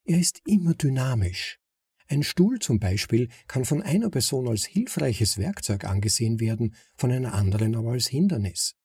Er 0.04 0.20
ist 0.20 0.42
immer 0.48 0.74
dynamisch. 0.74 1.60
Ein 2.08 2.24
Stuhl 2.24 2.60
zum 2.60 2.80
Beispiel 2.80 3.30
kann 3.48 3.66
von 3.66 3.82
einer 3.82 4.10
Person 4.10 4.48
als 4.48 4.66
hilfreiches 4.66 5.38
Werkzeug 5.38 5.86
angesehen 5.86 6.40
werden, 6.40 6.76
von 6.96 7.12
einer 7.12 7.34
anderen 7.34 7.76
aber 7.76 7.92
als 7.92 8.08
Hindernis. 8.08 8.76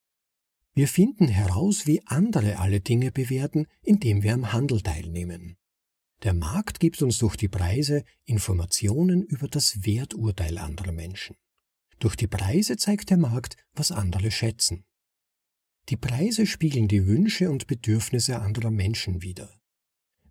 Wir 0.72 0.88
finden 0.88 1.28
heraus, 1.28 1.86
wie 1.86 2.00
andere 2.06 2.58
alle 2.58 2.80
Dinge 2.80 3.10
bewerten, 3.10 3.66
indem 3.82 4.22
wir 4.22 4.32
am 4.32 4.52
Handel 4.52 4.80
teilnehmen. 4.80 5.56
Der 6.22 6.34
Markt 6.34 6.80
gibt 6.80 7.02
uns 7.02 7.18
durch 7.18 7.36
die 7.36 7.48
Preise 7.48 8.04
Informationen 8.24 9.22
über 9.22 9.48
das 9.48 9.84
Werturteil 9.84 10.58
anderer 10.58 10.92
Menschen. 10.92 11.36
Durch 11.98 12.16
die 12.16 12.26
Preise 12.26 12.76
zeigt 12.76 13.10
der 13.10 13.16
Markt, 13.16 13.56
was 13.74 13.90
andere 13.90 14.30
schätzen. 14.30 14.84
Die 15.88 15.96
Preise 15.96 16.46
spiegeln 16.46 16.88
die 16.88 17.06
Wünsche 17.06 17.50
und 17.50 17.66
Bedürfnisse 17.66 18.40
anderer 18.40 18.70
Menschen 18.70 19.22
wider. 19.22 19.50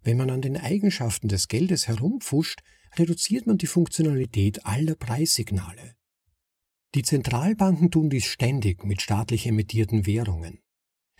Wenn 0.01 0.17
man 0.17 0.29
an 0.29 0.41
den 0.41 0.57
Eigenschaften 0.57 1.27
des 1.27 1.47
Geldes 1.47 1.87
herumpfuscht, 1.87 2.61
reduziert 2.97 3.47
man 3.47 3.57
die 3.57 3.67
Funktionalität 3.67 4.65
aller 4.65 4.95
Preissignale. 4.95 5.95
Die 6.95 7.03
Zentralbanken 7.03 7.91
tun 7.91 8.09
dies 8.09 8.25
ständig 8.25 8.83
mit 8.83 9.01
staatlich 9.01 9.45
emittierten 9.45 10.05
Währungen. 10.05 10.59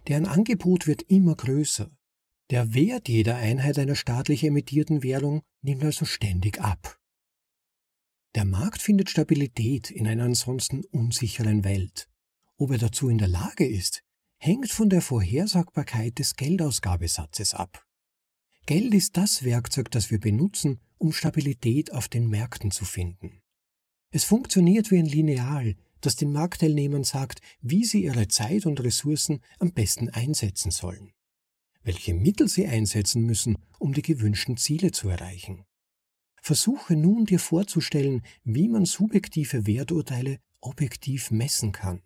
Deren 0.07 0.25
Angebot 0.25 0.87
wird 0.87 1.03
immer 1.03 1.35
größer. 1.35 1.91
Der 2.49 2.73
Wert 2.73 3.07
jeder 3.07 3.35
Einheit 3.35 3.77
einer 3.77 3.95
staatlich 3.95 4.43
emittierten 4.43 5.03
Währung 5.03 5.43
nimmt 5.61 5.83
also 5.83 6.05
ständig 6.05 6.59
ab. 6.59 6.99
Der 8.35 8.45
Markt 8.45 8.81
findet 8.81 9.09
Stabilität 9.09 9.91
in 9.91 10.07
einer 10.07 10.23
ansonsten 10.23 10.83
unsicheren 10.85 11.63
Welt. 11.63 12.09
Ob 12.57 12.71
er 12.71 12.77
dazu 12.79 13.09
in 13.09 13.19
der 13.19 13.27
Lage 13.27 13.67
ist, 13.67 14.03
hängt 14.37 14.71
von 14.71 14.89
der 14.89 15.01
Vorhersagbarkeit 15.01 16.17
des 16.17 16.35
Geldausgabesatzes 16.35 17.53
ab. 17.53 17.85
Geld 18.65 18.93
ist 18.93 19.17
das 19.17 19.43
Werkzeug, 19.43 19.91
das 19.91 20.11
wir 20.11 20.19
benutzen, 20.19 20.79
um 20.99 21.11
Stabilität 21.11 21.91
auf 21.91 22.07
den 22.07 22.29
Märkten 22.29 22.69
zu 22.69 22.85
finden. 22.85 23.41
Es 24.11 24.23
funktioniert 24.23 24.91
wie 24.91 24.99
ein 24.99 25.05
Lineal, 25.05 25.75
das 26.01 26.15
den 26.15 26.31
Marktteilnehmern 26.31 27.03
sagt, 27.03 27.41
wie 27.61 27.83
sie 27.83 28.03
ihre 28.03 28.27
Zeit 28.27 28.67
und 28.67 28.83
Ressourcen 28.83 29.41
am 29.57 29.73
besten 29.73 30.09
einsetzen 30.09 30.69
sollen 30.69 31.11
welche 31.83 32.13
Mittel 32.13 32.47
sie 32.47 32.67
einsetzen 32.67 33.23
müssen, 33.25 33.57
um 33.77 33.93
die 33.93 34.01
gewünschten 34.01 34.57
Ziele 34.57 34.91
zu 34.91 35.09
erreichen. 35.09 35.65
Versuche 36.41 36.95
nun 36.95 37.25
dir 37.25 37.39
vorzustellen, 37.39 38.21
wie 38.43 38.67
man 38.67 38.85
subjektive 38.85 39.65
Werturteile 39.67 40.39
objektiv 40.61 41.31
messen 41.31 41.71
kann. 41.71 42.01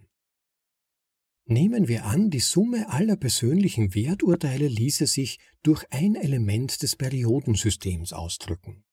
Nehmen 1.46 1.90
wir 1.90 2.06
an, 2.06 2.30
die 2.30 2.40
Summe 2.40 2.90
aller 2.90 3.18
persönlichen 3.18 3.94
Werturteile 3.94 4.68
ließe 4.68 5.08
sich 5.08 5.40
durch 5.62 5.86
ein 5.92 6.16
Element 6.16 6.82
des 6.82 6.96
Periodensystems 6.96 8.14
ausdrücken. 8.14 8.86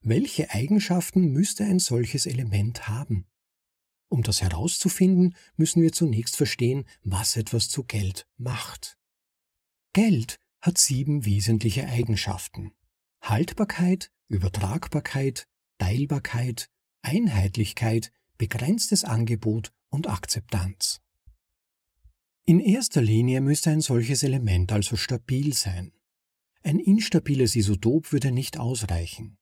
Welche 0.00 0.50
Eigenschaften 0.50 1.32
müsste 1.32 1.64
ein 1.64 1.78
solches 1.78 2.26
Element 2.26 2.88
haben? 2.88 3.26
Um 4.08 4.22
das 4.22 4.42
herauszufinden, 4.42 5.36
müssen 5.56 5.80
wir 5.80 5.92
zunächst 5.92 6.36
verstehen, 6.36 6.84
was 7.04 7.36
etwas 7.36 7.68
zu 7.68 7.84
Geld 7.84 8.26
macht. 8.36 8.98
Geld 9.92 10.40
hat 10.60 10.78
sieben 10.78 11.24
wesentliche 11.24 11.86
Eigenschaften. 11.86 12.72
Haltbarkeit, 13.22 14.10
Übertragbarkeit, 14.28 15.46
Teilbarkeit, 15.78 16.68
Einheitlichkeit, 17.02 18.12
begrenztes 18.38 19.04
Angebot 19.04 19.72
und 19.88 20.08
Akzeptanz. 20.08 21.00
In 22.44 22.58
erster 22.58 23.00
Linie 23.00 23.40
müsste 23.40 23.70
ein 23.70 23.80
solches 23.80 24.24
Element 24.24 24.72
also 24.72 24.96
stabil 24.96 25.54
sein. 25.54 25.92
Ein 26.64 26.80
instabiles 26.80 27.54
Isotop 27.54 28.12
würde 28.12 28.32
nicht 28.32 28.58
ausreichen. 28.58 29.38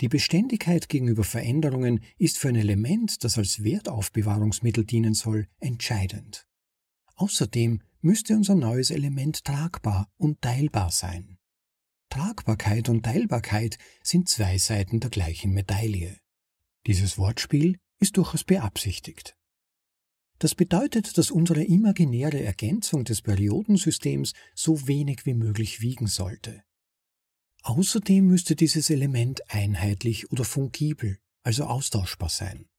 Die 0.00 0.08
Beständigkeit 0.08 0.88
gegenüber 0.88 1.22
Veränderungen 1.22 2.00
ist 2.18 2.38
für 2.38 2.48
ein 2.48 2.56
Element, 2.56 3.22
das 3.22 3.38
als 3.38 3.62
Wertaufbewahrungsmittel 3.62 4.84
dienen 4.84 5.14
soll, 5.14 5.46
entscheidend. 5.60 6.48
Außerdem 7.14 7.82
müsste 8.00 8.34
unser 8.34 8.54
neues 8.54 8.90
Element 8.90 9.44
tragbar 9.44 10.10
und 10.16 10.40
teilbar 10.40 10.90
sein. 10.90 11.38
Tragbarkeit 12.08 12.88
und 12.88 13.04
Teilbarkeit 13.04 13.78
sind 14.02 14.28
zwei 14.28 14.58
Seiten 14.58 14.98
der 14.98 15.10
gleichen 15.10 15.52
Medaille. 15.52 16.18
Dieses 16.86 17.16
Wortspiel 17.16 17.78
ist 18.00 18.16
durchaus 18.16 18.42
beabsichtigt. 18.42 19.36
Das 20.40 20.54
bedeutet, 20.54 21.18
dass 21.18 21.30
unsere 21.30 21.62
imaginäre 21.62 22.42
Ergänzung 22.42 23.04
des 23.04 23.20
Periodensystems 23.20 24.32
so 24.54 24.88
wenig 24.88 25.26
wie 25.26 25.34
möglich 25.34 25.82
wiegen 25.82 26.06
sollte. 26.06 26.64
Außerdem 27.62 28.26
müsste 28.26 28.56
dieses 28.56 28.88
Element 28.88 29.42
einheitlich 29.52 30.32
oder 30.32 30.44
fungibel, 30.44 31.18
also 31.42 31.64
austauschbar 31.64 32.30
sein. 32.30 32.70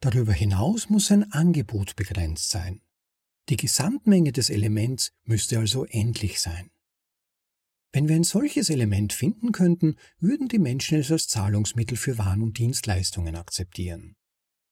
Darüber 0.00 0.32
hinaus 0.32 0.90
muss 0.90 1.06
sein 1.06 1.30
Angebot 1.30 1.94
begrenzt 1.94 2.50
sein. 2.50 2.82
Die 3.48 3.56
Gesamtmenge 3.56 4.32
des 4.32 4.50
Elements 4.50 5.12
müsste 5.22 5.60
also 5.60 5.84
endlich 5.84 6.40
sein. 6.40 6.72
Wenn 7.92 8.08
wir 8.08 8.16
ein 8.16 8.24
solches 8.24 8.70
Element 8.70 9.12
finden 9.12 9.52
könnten, 9.52 9.94
würden 10.18 10.48
die 10.48 10.58
Menschen 10.58 10.98
es 10.98 11.12
als 11.12 11.28
Zahlungsmittel 11.28 11.96
für 11.96 12.18
Waren 12.18 12.42
und 12.42 12.58
Dienstleistungen 12.58 13.36
akzeptieren. 13.36 14.16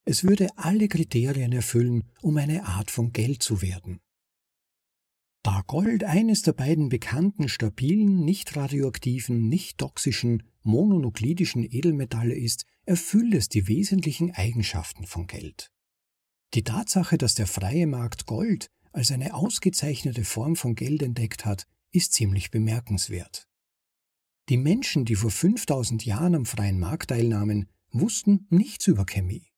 Es 0.04 0.24
würde 0.24 0.48
alle 0.56 0.88
Kriterien 0.88 1.52
erfüllen, 1.52 2.04
um 2.22 2.36
eine 2.36 2.64
Art 2.64 2.90
von 2.90 3.12
Geld 3.12 3.42
zu 3.42 3.62
werden. 3.62 4.00
Da 5.42 5.62
Gold 5.66 6.04
eines 6.04 6.42
der 6.42 6.52
beiden 6.52 6.90
bekannten 6.90 7.48
stabilen, 7.48 8.24
nicht 8.24 8.56
radioaktiven, 8.56 9.48
nicht 9.48 9.78
toxischen, 9.78 10.42
mononuklidischen 10.62 11.64
Edelmetalle 11.64 12.34
ist, 12.34 12.66
erfüllt 12.84 13.34
es 13.34 13.48
die 13.48 13.66
wesentlichen 13.66 14.32
Eigenschaften 14.32 15.06
von 15.06 15.26
Geld. 15.26 15.70
Die 16.52 16.64
Tatsache, 16.64 17.16
dass 17.16 17.34
der 17.34 17.46
freie 17.46 17.86
Markt 17.86 18.26
Gold 18.26 18.70
als 18.92 19.12
eine 19.12 19.34
ausgezeichnete 19.34 20.24
Form 20.24 20.56
von 20.56 20.74
Geld 20.74 21.02
entdeckt 21.02 21.44
hat, 21.44 21.66
ist 21.92 22.12
ziemlich 22.12 22.50
bemerkenswert. 22.50 23.48
Die 24.48 24.56
Menschen, 24.56 25.04
die 25.04 25.14
vor 25.14 25.30
5000 25.30 26.04
Jahren 26.04 26.34
am 26.34 26.44
freien 26.44 26.78
Markt 26.78 27.10
teilnahmen, 27.10 27.68
wussten 27.92 28.46
nichts 28.50 28.88
über 28.88 29.06
Chemie. 29.06 29.49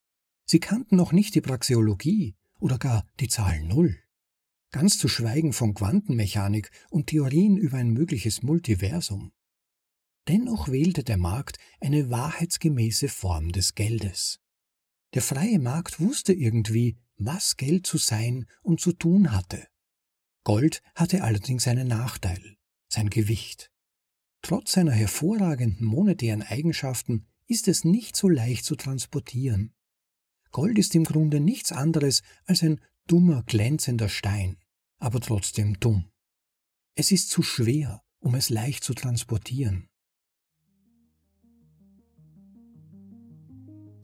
Sie 0.53 0.61
kannten 0.61 0.97
noch 0.97 1.13
nicht 1.13 1.35
die 1.35 1.41
Praxeologie 1.41 2.37
oder 2.61 2.77
gar 2.77 3.07
die 3.21 3.29
Zahl 3.29 3.63
Null. 3.63 3.97
Ganz 4.71 4.99
zu 4.99 5.09
schweigen 5.09 5.55
von 5.55 5.73
Quantenmechanik 5.73 6.71
und 6.91 7.07
Theorien 7.07 7.57
über 7.57 7.79
ein 7.79 7.89
mögliches 7.89 8.43
Multiversum. 8.43 9.33
Dennoch 10.29 10.69
wählte 10.69 11.05
der 11.05 11.17
Markt 11.17 11.57
eine 11.81 12.11
wahrheitsgemäße 12.11 13.09
Form 13.09 13.53
des 13.53 13.75
Geldes. 13.75 14.41
Der 15.15 15.23
freie 15.23 15.59
Markt 15.59 16.01
wusste 16.01 16.35
irgendwie, 16.35 16.99
was 17.17 17.57
Geld 17.57 17.87
zu 17.87 17.97
sein 17.97 18.45
und 18.61 18.79
zu 18.79 18.93
tun 18.93 19.33
hatte. 19.33 19.67
Gold 20.45 20.83
hatte 20.95 21.25
allerdings 21.25 21.67
einen 21.67 21.89
Nachteil, 21.89 22.59
sein 22.89 23.09
Gewicht. 23.09 23.71
Trotz 24.43 24.73
seiner 24.73 24.93
hervorragenden 24.93 25.87
monetären 25.87 26.43
Eigenschaften 26.43 27.27
ist 27.47 27.69
es 27.69 27.85
nicht 27.85 28.17
so 28.17 28.29
leicht 28.29 28.67
zu 28.67 28.77
transportieren. 28.77 29.73
Gold 30.53 30.79
ist 30.79 30.95
im 30.95 31.05
Grunde 31.05 31.41
nichts 31.41 31.73
anderes 31.73 32.23
als 32.47 32.63
ein 32.63 32.81
dummer, 33.07 33.43
glänzender 33.45 34.09
Stein, 34.09 34.57
aber 34.99 35.21
trotzdem 35.21 35.81
dumm. 35.81 36.05
Es 36.95 37.11
ist 37.11 37.31
zu 37.31 37.43
schwer, 37.43 38.03
um 38.21 38.35
es 38.35 38.51
leicht 38.51 38.85
zu 38.85 38.95
transportieren. 38.95 39.89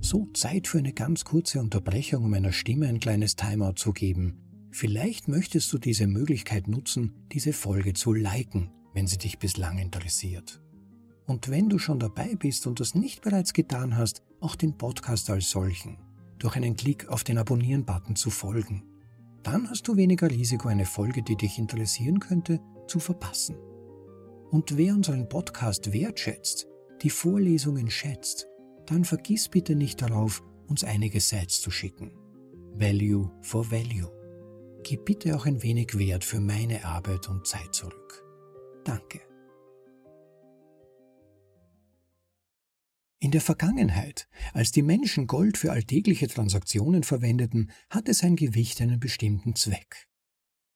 So 0.00 0.26
Zeit 0.33 0.67
für 0.67 0.78
eine 0.78 0.95
ganz 0.95 1.25
kurze 1.25 1.61
Unterbrechung, 1.61 2.25
um 2.25 2.31
meiner 2.31 2.52
Stimme 2.52 2.88
ein 2.88 3.00
kleines 3.00 3.37
Timeout 3.37 3.75
zu 3.76 3.93
geben. 3.93 4.40
Vielleicht 4.71 5.28
möchtest 5.28 5.73
du 5.73 5.78
diese 5.78 6.07
Möglichkeit 6.07 6.67
nutzen, 6.67 7.26
diese 7.31 7.52
Folge 7.52 7.93
zu 7.95 8.12
liken 8.12 8.71
wenn 8.99 9.07
sie 9.07 9.19
dich 9.19 9.38
bislang 9.38 9.78
interessiert. 9.78 10.61
Und 11.25 11.50
wenn 11.50 11.69
du 11.69 11.78
schon 11.78 12.00
dabei 12.00 12.35
bist 12.35 12.67
und 12.67 12.81
das 12.81 12.97
nicht 12.97 13.23
bereits 13.23 13.52
getan 13.52 13.97
hast, 13.97 14.23
auch 14.40 14.57
den 14.57 14.76
Podcast 14.76 15.31
als 15.31 15.50
solchen, 15.50 15.99
durch 16.38 16.57
einen 16.57 16.76
Klick 16.76 17.09
auf 17.09 17.25
den 17.25 17.38
Abonnieren-Button 17.38 18.16
zu 18.16 18.30
folgen. 18.30 18.85
Dann 19.42 19.68
hast 19.71 19.88
du 19.88 19.97
weniger 19.97 20.30
Risiko, 20.30 20.68
eine 20.68 20.87
Folge, 20.87 21.23
die 21.23 21.37
dich 21.37 21.59
interessieren 21.59 22.21
könnte, 22.21 22.61
zu 22.87 23.00
verpassen. 23.00 23.57
Und 24.50 24.76
wer 24.76 24.95
unseren 24.95 25.28
Podcast 25.28 25.92
wertschätzt, 25.92 26.66
die 27.02 27.11
Vorlesungen 27.11 27.90
schätzt, 27.90 28.47
dann 28.87 29.04
vergiss 29.04 29.49
bitte 29.49 29.75
nicht 29.75 30.00
darauf, 30.00 30.42
uns 30.66 30.85
einige 30.85 31.21
Sites 31.21 31.61
zu 31.61 31.71
schicken. 31.71 32.12
Value 32.75 33.30
for 33.42 33.71
Value. 33.71 34.11
Gib 34.83 35.04
bitte 35.04 35.37
auch 35.37 35.47
ein 35.47 35.62
wenig 35.62 35.99
Wert 35.99 36.25
für 36.25 36.40
meine 36.40 36.85
Arbeit 36.85 37.28
und 37.28 37.47
Zeit 37.47 37.75
zurück. 37.75 38.25
Danke. 38.85 39.27
In 43.20 43.32
der 43.32 43.40
Vergangenheit, 43.40 44.28
als 44.52 44.70
die 44.70 44.82
Menschen 44.82 45.26
Gold 45.26 45.58
für 45.58 45.72
alltägliche 45.72 46.28
Transaktionen 46.28 47.02
verwendeten, 47.02 47.72
hatte 47.90 48.14
sein 48.14 48.37
Gewicht 48.37 48.80
einen 48.80 49.00
bestimmten 49.00 49.56
Zweck. 49.56 50.08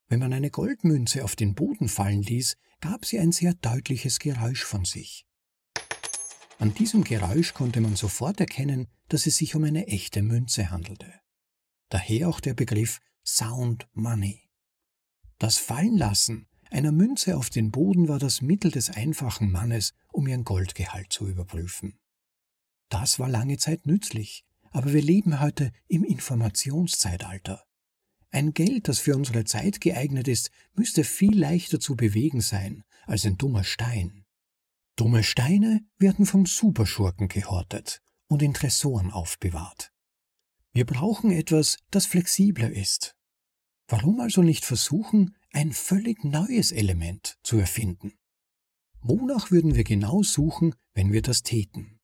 Wenn 0.09 0.19
man 0.19 0.33
eine 0.33 0.51
Goldmünze 0.51 1.25
auf 1.25 1.37
den 1.37 1.55
Boden 1.55 1.89
fallen 1.89 2.23
ließ, 2.23 2.57
gab 2.81 3.05
sie 3.05 3.21
ein 3.21 3.31
sehr 3.31 3.55
deutliches 3.55 4.19
Geräusch 4.19 4.65
von 4.65 4.85
sich. 4.85 5.25
An 6.59 6.75
diesem 6.75 7.05
Geräusch 7.05 7.55
konnte 7.55 7.81
man 7.81 7.95
sofort 7.95 8.41
erkennen, 8.41 8.89
dass 9.09 9.27
es 9.27 9.37
sich 9.37 9.55
um 9.55 9.63
eine 9.63 9.87
echte 9.87 10.23
Münze 10.23 10.71
handelte. 10.71 11.13
Daher 11.91 12.29
auch 12.29 12.41
der 12.41 12.55
Begriff 12.55 13.01
Sound 13.25 13.87
Money. 13.93 14.51
Das 15.39 15.59
Fallenlassen 15.59 16.49
einer 16.71 16.93
Münze 16.93 17.37
auf 17.37 17.51
den 17.51 17.71
Boden 17.71 18.09
war 18.09 18.19
das 18.19 18.43
Mittel 18.43 18.71
des 18.71 18.91
einfachen 18.91 19.51
Mannes, 19.51 19.95
um 20.11 20.27
ihren 20.27 20.45
Goldgehalt 20.45 21.13
zu 21.13 21.29
überprüfen. 21.29 21.99
Das 22.93 23.19
war 23.19 23.31
lange 23.31 23.57
Zeit 23.57 23.87
nützlich, 23.87 24.45
aber 24.71 24.93
wir 24.93 25.01
leben 25.01 25.41
heute 25.41 25.73
im 25.89 26.05
Informationszeitalter. 26.05 27.65
Ein 28.29 28.53
Geld, 28.53 28.87
das 28.87 28.99
für 28.99 29.17
unsere 29.17 29.45
Zeit 29.45 29.81
geeignet 29.81 30.29
ist, 30.29 30.51
müsste 30.75 31.03
viel 31.03 31.39
leichter 31.39 31.81
zu 31.81 31.97
bewegen 31.97 32.43
sein 32.43 32.85
als 33.07 33.25
ein 33.25 33.39
dummer 33.39 33.65
Stein. 33.65 34.27
Dumme 34.97 35.23
Steine 35.23 35.81
werden 35.97 36.27
vom 36.27 36.45
Superschurken 36.45 37.29
gehortet 37.29 38.03
und 38.27 38.43
in 38.43 38.53
Tresoren 38.53 39.11
aufbewahrt. 39.11 39.91
Wir 40.75 40.85
brauchen 40.85 41.31
etwas, 41.31 41.79
das 41.91 42.05
flexibler 42.05 42.71
ist. 42.71 43.17
Warum 43.89 44.21
also 44.21 44.43
nicht 44.43 44.67
versuchen, 44.67 45.35
ein 45.51 45.73
völlig 45.73 46.25
neues 46.25 46.73
Element 46.73 47.39
zu 47.43 47.57
erfinden. 47.57 48.13
Wonach 49.01 49.51
würden 49.51 49.77
wir 49.77 49.85
genau 49.85 50.23
suchen, 50.23 50.75
wenn 50.93 51.11
wir 51.11 51.23
das 51.23 51.43
täten? 51.43 51.99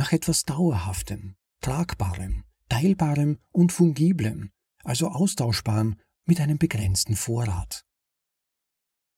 Nach 0.00 0.12
etwas 0.12 0.46
Dauerhaftem, 0.46 1.36
Tragbarem, 1.60 2.44
Teilbarem 2.70 3.38
und 3.52 3.70
Fungiblem, 3.70 4.50
also 4.82 5.08
austauschbaren 5.08 6.00
mit 6.24 6.40
einem 6.40 6.56
begrenzten 6.56 7.16
Vorrat. 7.16 7.84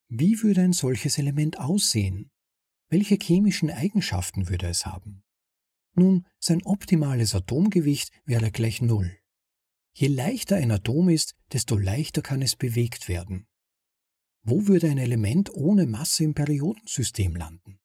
Wie 0.09 0.43
würde 0.43 0.63
ein 0.63 0.73
solches 0.73 1.19
Element 1.19 1.61
aussehen? 1.61 2.33
Welche 2.89 3.15
chemischen 3.15 3.71
Eigenschaften 3.71 4.49
würde 4.49 4.67
es 4.67 4.85
haben? 4.85 5.23
Nun, 5.95 6.27
sein 6.41 6.65
optimales 6.65 7.37
Atomgewicht 7.37 8.11
wäre 8.25 8.51
gleich 8.51 8.83
Null. 8.83 9.17
Je 9.93 10.09
leichter 10.09 10.57
ein 10.57 10.73
Atom 10.73 11.11
ist, 11.11 11.37
desto 11.53 11.79
leichter 11.79 12.23
kann 12.23 12.43
es 12.43 12.57
bewegt 12.57 13.07
werden. 13.07 13.47
Wo 14.43 14.67
würde 14.67 14.91
ein 14.91 14.99
Element 14.99 15.55
ohne 15.55 15.87
Masse 15.87 16.25
im 16.25 16.35
Periodensystem 16.35 17.37
landen? 17.37 17.79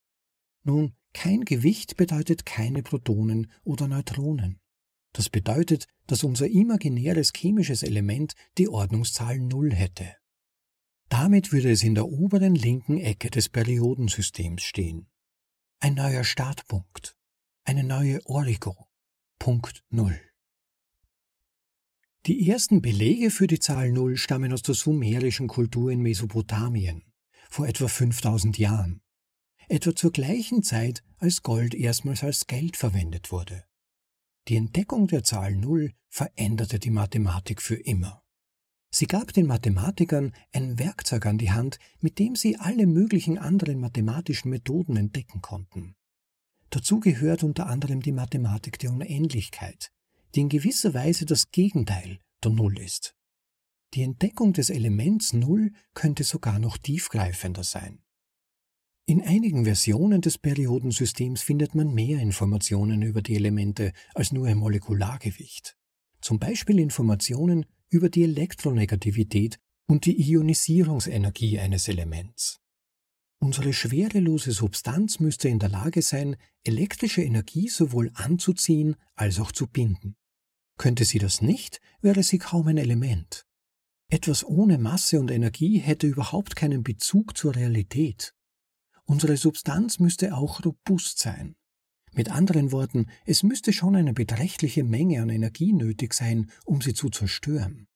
Nun, 0.64 0.94
kein 1.12 1.44
Gewicht 1.44 1.96
bedeutet 1.96 2.46
keine 2.46 2.82
Protonen 2.82 3.50
oder 3.64 3.88
Neutronen. 3.88 4.60
Das 5.12 5.28
bedeutet, 5.28 5.86
dass 6.06 6.24
unser 6.24 6.46
imaginäres 6.46 7.32
chemisches 7.34 7.82
Element 7.82 8.34
die 8.56 8.68
Ordnungszahl 8.68 9.38
Null 9.38 9.72
hätte. 9.72 10.14
Damit 11.08 11.52
würde 11.52 11.70
es 11.70 11.82
in 11.82 11.94
der 11.94 12.06
oberen 12.06 12.54
linken 12.54 12.98
Ecke 12.98 13.30
des 13.30 13.48
Periodensystems 13.48 14.62
stehen. 14.62 15.08
Ein 15.80 15.94
neuer 15.94 16.24
Startpunkt. 16.24 17.16
Eine 17.64 17.84
neue 17.84 18.24
Origo. 18.26 18.88
Punkt 19.38 19.84
Null. 19.90 20.20
Die 22.26 22.48
ersten 22.50 22.82
Belege 22.82 23.30
für 23.30 23.46
die 23.46 23.58
Zahl 23.58 23.90
Null 23.90 24.16
stammen 24.16 24.52
aus 24.52 24.62
der 24.62 24.74
sumerischen 24.74 25.48
Kultur 25.48 25.90
in 25.90 26.00
Mesopotamien 26.00 27.04
vor 27.48 27.66
etwa 27.66 27.88
5000 27.88 28.58
Jahren, 28.58 29.00
etwa 29.68 29.94
zur 29.94 30.12
gleichen 30.12 30.62
Zeit, 30.62 31.02
als 31.18 31.42
Gold 31.42 31.74
erstmals 31.74 32.22
als 32.24 32.46
Geld 32.46 32.76
verwendet 32.76 33.32
wurde. 33.32 33.64
Die 34.48 34.56
Entdeckung 34.56 35.06
der 35.08 35.24
Zahl 35.24 35.54
Null 35.54 35.92
veränderte 36.08 36.78
die 36.78 36.90
Mathematik 36.90 37.60
für 37.60 37.76
immer. 37.76 38.22
Sie 38.90 39.06
gab 39.06 39.32
den 39.34 39.46
Mathematikern 39.46 40.32
ein 40.52 40.78
Werkzeug 40.78 41.26
an 41.26 41.36
die 41.36 41.50
Hand, 41.50 41.78
mit 42.00 42.18
dem 42.18 42.34
sie 42.34 42.56
alle 42.56 42.86
möglichen 42.86 43.36
anderen 43.36 43.78
mathematischen 43.78 44.50
Methoden 44.50 44.96
entdecken 44.96 45.42
konnten. 45.42 45.94
Dazu 46.70 47.00
gehört 47.00 47.42
unter 47.42 47.66
anderem 47.66 48.00
die 48.00 48.12
Mathematik 48.12 48.78
der 48.78 48.90
Unendlichkeit, 48.90 49.92
die 50.34 50.40
in 50.40 50.48
gewisser 50.48 50.94
Weise 50.94 51.26
das 51.26 51.50
Gegenteil 51.50 52.18
der 52.42 52.52
Null 52.52 52.78
ist. 52.78 53.14
Die 53.94 54.02
Entdeckung 54.02 54.52
des 54.52 54.70
Elements 54.70 55.32
Null 55.32 55.72
könnte 55.94 56.24
sogar 56.24 56.58
noch 56.58 56.78
tiefgreifender 56.78 57.64
sein. 57.64 58.02
In 59.08 59.22
einigen 59.22 59.64
Versionen 59.64 60.20
des 60.20 60.36
Periodensystems 60.36 61.40
findet 61.40 61.74
man 61.74 61.94
mehr 61.94 62.20
Informationen 62.20 63.00
über 63.00 63.22
die 63.22 63.36
Elemente 63.36 63.94
als 64.14 64.32
nur 64.32 64.48
ein 64.48 64.58
Molekulargewicht. 64.58 65.78
Zum 66.20 66.38
Beispiel 66.38 66.78
Informationen 66.78 67.64
über 67.88 68.10
die 68.10 68.24
Elektronegativität 68.24 69.58
und 69.86 70.04
die 70.04 70.20
Ionisierungsenergie 70.20 71.58
eines 71.58 71.88
Elements. 71.88 72.60
Unsere 73.38 73.72
schwerelose 73.72 74.52
Substanz 74.52 75.20
müsste 75.20 75.48
in 75.48 75.58
der 75.58 75.70
Lage 75.70 76.02
sein, 76.02 76.36
elektrische 76.62 77.22
Energie 77.22 77.68
sowohl 77.68 78.10
anzuziehen 78.12 78.94
als 79.14 79.40
auch 79.40 79.52
zu 79.52 79.68
binden. 79.68 80.16
Könnte 80.76 81.06
sie 81.06 81.18
das 81.18 81.40
nicht, 81.40 81.80
wäre 82.02 82.22
sie 82.22 82.36
kaum 82.36 82.68
ein 82.68 82.76
Element. 82.76 83.46
Etwas 84.10 84.44
ohne 84.44 84.76
Masse 84.76 85.18
und 85.18 85.30
Energie 85.30 85.78
hätte 85.78 86.06
überhaupt 86.06 86.56
keinen 86.56 86.82
Bezug 86.82 87.38
zur 87.38 87.56
Realität. 87.56 88.34
Unsere 89.08 89.38
Substanz 89.38 90.00
müsste 90.00 90.36
auch 90.36 90.62
robust 90.66 91.18
sein. 91.18 91.56
Mit 92.12 92.30
anderen 92.30 92.72
Worten, 92.72 93.06
es 93.24 93.42
müsste 93.42 93.72
schon 93.72 93.96
eine 93.96 94.12
beträchtliche 94.12 94.84
Menge 94.84 95.22
an 95.22 95.30
Energie 95.30 95.72
nötig 95.72 96.12
sein, 96.12 96.50
um 96.66 96.82
sie 96.82 96.92
zu 96.92 97.08
zerstören. 97.08 97.86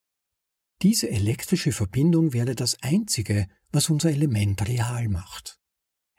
Diese 0.81 1.11
elektrische 1.11 1.73
Verbindung 1.73 2.33
wäre 2.33 2.55
das 2.55 2.83
Einzige, 2.83 3.47
was 3.71 3.91
unser 3.91 4.11
Element 4.11 4.67
real 4.67 5.09
macht. 5.09 5.61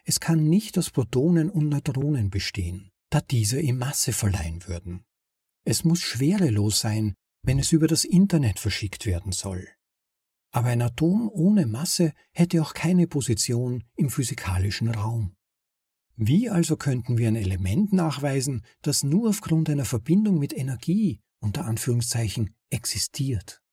Es 0.06 0.20
kann 0.20 0.48
nicht 0.48 0.78
aus 0.78 0.92
Protonen 0.92 1.50
und 1.50 1.70
Neutronen 1.70 2.30
bestehen, 2.30 2.92
da 3.10 3.20
diese 3.20 3.60
ihm 3.60 3.80
Masse 3.80 4.14
verleihen 4.14 4.68
würden. 4.68 5.06
Es 5.66 5.84
muss 5.84 6.02
schwerelos 6.02 6.80
sein, 6.80 7.16
wenn 7.42 7.58
es 7.58 7.72
über 7.72 7.88
das 7.88 8.04
Internet 8.04 8.60
verschickt 8.60 9.08
werden 9.08 9.32
soll. 9.32 9.68
Aber 10.54 10.70
ein 10.70 10.82
Atom 10.84 11.30
ohne 11.34 11.66
Masse 11.66 12.14
hätte 12.32 12.62
auch 12.62 12.76
keine 12.76 13.08
Position 13.08 13.84
im 13.96 14.12
physikalischen 14.12 14.90
Raum. 14.90 15.36
Wie 16.16 16.48
also 16.48 16.78
könnten 16.78 17.18
wir 17.18 17.28
ein 17.28 17.36
Element 17.36 17.92
nachweisen, 17.92 18.64
das 18.84 19.02
nur 19.02 19.30
aufgrund 19.30 19.72
einer 19.72 19.86
Verbindung 19.86 20.38
mit 20.38 20.56
Energie 20.56 21.22
unter 21.40 21.66
Anführungszeichen 21.66 22.54
existiert? 22.70 23.64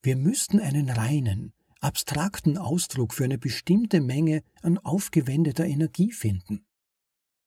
Wir 0.00 0.14
müssten 0.14 0.60
einen 0.60 0.90
reinen, 0.90 1.52
abstrakten 1.80 2.56
Ausdruck 2.56 3.12
für 3.12 3.24
eine 3.24 3.38
bestimmte 3.38 4.00
Menge 4.00 4.44
an 4.62 4.78
aufgewendeter 4.78 5.66
Energie 5.66 6.12
finden. 6.12 6.64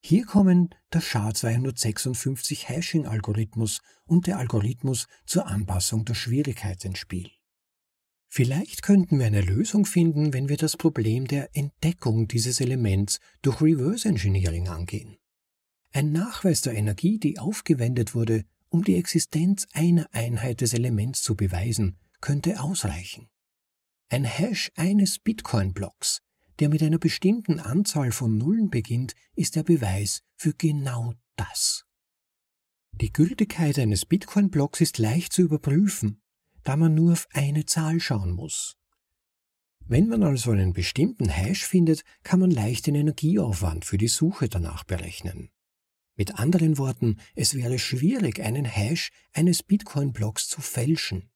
Hier 0.04 0.26
kommen 0.26 0.76
der 0.91 1.00
SHA-256-Hashing-Algorithmus 1.00 3.80
und 4.04 4.28
der 4.28 4.38
Algorithmus 4.38 5.08
zur 5.26 5.47
Anpassung 5.47 6.04
der 6.04 6.15
Schwierigkeit 6.15 6.84
ins 6.84 7.00
Spiel. 7.00 7.32
Vielleicht 8.34 8.82
könnten 8.82 9.20
wir 9.20 9.26
eine 9.26 9.41
Lösung 9.41 9.86
finden, 9.86 10.32
wenn 10.32 10.48
wir 10.48 10.56
das 10.56 10.78
Problem 10.78 11.28
der 11.28 11.54
Entdeckung 11.54 12.30
dieses 12.30 12.62
Elements 12.62 13.20
durch 13.41 13.62
Reverse 13.62 14.08
Engineering 14.08 14.70
angehen. 14.70 15.17
Ein 15.91 16.13
Nachweis 16.13 16.62
der 16.62 16.74
Energie, 16.74 17.20
die 17.20 17.39
aufgewendet 17.39 18.15
wurde, 18.15 18.46
um 18.70 18.86
die 18.86 18.96
Existenz 18.96 19.67
einer 19.74 20.08
Einheit 20.13 20.62
des 20.62 20.74
Elements 20.74 21.24
zu 21.24 21.36
beweisen, 21.36 21.98
könnte 22.22 22.62
ausreichen. 22.62 23.28
Ein 24.08 24.24
Hash 24.24 24.72
eines 24.78 25.20
Bitcoin-Blocks, 25.20 26.22
der 26.60 26.70
mit 26.70 26.82
einer 26.84 27.00
bestimmten 27.00 27.60
Anzahl 27.60 28.13
von 28.13 28.38
Nullen 28.38 28.70
beginnt, 28.70 29.13
ist 29.36 29.58
der 29.58 29.63
Beweis 29.63 30.24
für 30.38 30.54
genau 30.54 31.15
das. 31.36 31.84
Die 32.94 33.12
Gültigkeit 33.12 33.78
eines 33.78 34.06
Bitcoin-Blocks 34.06 34.80
ist 34.80 35.00
leicht 35.00 35.34
zu 35.34 35.41
überprüfen, 35.41 36.21
da 36.63 36.76
man 36.78 36.93
nur 36.93 37.13
auf 37.13 37.28
eine 37.34 37.65
Zahl 37.65 38.00
schauen 38.00 38.32
muss. 38.32 38.78
Wenn 39.88 40.08
man 40.08 40.24
also 40.24 40.52
einen 40.52 40.74
bestimmten 40.74 41.28
Hash 41.28 41.65
findet, 41.65 42.04
kann 42.24 42.39
man 42.39 42.52
leicht 42.52 42.88
den 42.88 42.95
Energieaufwand 42.95 43.84
für 43.84 43.97
die 43.97 44.08
Suche 44.08 44.47
danach 44.47 44.84
berechnen. 44.84 45.50
Mit 46.15 46.39
anderen 46.39 46.78
Worten, 46.78 47.17
es 47.36 47.56
wäre 47.56 47.80
schwierig, 47.80 48.41
einen 48.41 48.65
Hash 48.65 49.12
eines 49.34 49.63
Bitcoin-Blocks 49.63 50.47
zu 50.47 50.62
fälschen. 50.62 51.30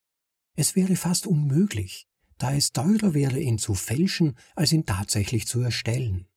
Es 0.56 0.76
wäre 0.76 0.96
fast 0.96 1.28
unmöglich, 1.28 2.08
da 2.38 2.54
es 2.54 2.72
teurer 2.72 3.14
wäre, 3.14 3.40
ihn 3.40 3.58
zu 3.58 3.74
fälschen, 3.74 4.38
als 4.56 4.72
ihn 4.72 4.86
tatsächlich 4.86 5.48
zu 5.48 5.62
erstellen. 5.62 6.28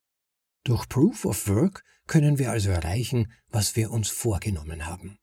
Durch 0.63 0.89
Proof 0.89 1.25
of 1.25 1.47
Work 1.47 1.83
können 2.07 2.37
wir 2.37 2.51
also 2.51 2.69
erreichen, 2.69 3.31
was 3.49 3.75
wir 3.75 3.91
uns 3.91 4.09
vorgenommen 4.09 4.85
haben. 4.85 5.19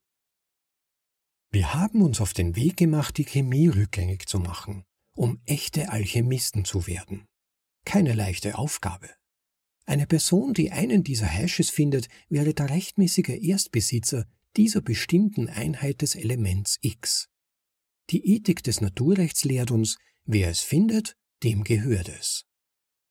Wir 1.51 1.73
haben 1.73 2.01
uns 2.01 2.21
auf 2.21 2.33
den 2.33 2.55
Weg 2.55 2.77
gemacht, 2.77 3.17
die 3.17 3.23
Chemie 3.23 3.67
rückgängig 3.67 4.27
zu 4.27 4.39
machen, 4.39 4.83
um 5.15 5.41
echte 5.45 5.89
Alchemisten 5.89 6.65
zu 6.65 6.87
werden. 6.87 7.25
Keine 7.85 8.13
leichte 8.13 8.57
Aufgabe. 8.57 9.09
Eine 9.85 10.05
Person, 10.05 10.53
die 10.53 10.71
einen 10.71 11.03
dieser 11.03 11.27
Hashes 11.27 11.69
findet, 11.69 12.09
wäre 12.27 12.53
der 12.53 12.69
rechtmäßige 12.69 13.39
Erstbesitzer 13.41 14.25
dieser 14.57 14.81
bestimmten 14.81 15.47
Einheit 15.47 16.01
des 16.01 16.15
Elements 16.15 16.77
X. 16.81 17.29
Die 18.09 18.35
Ethik 18.35 18.63
des 18.63 18.81
Naturrechts 18.81 19.45
lehrt 19.45 19.71
uns, 19.71 19.97
wer 20.25 20.49
es 20.49 20.59
findet, 20.59 21.15
dem 21.43 21.63
gehört 21.63 22.09
es. 22.09 22.45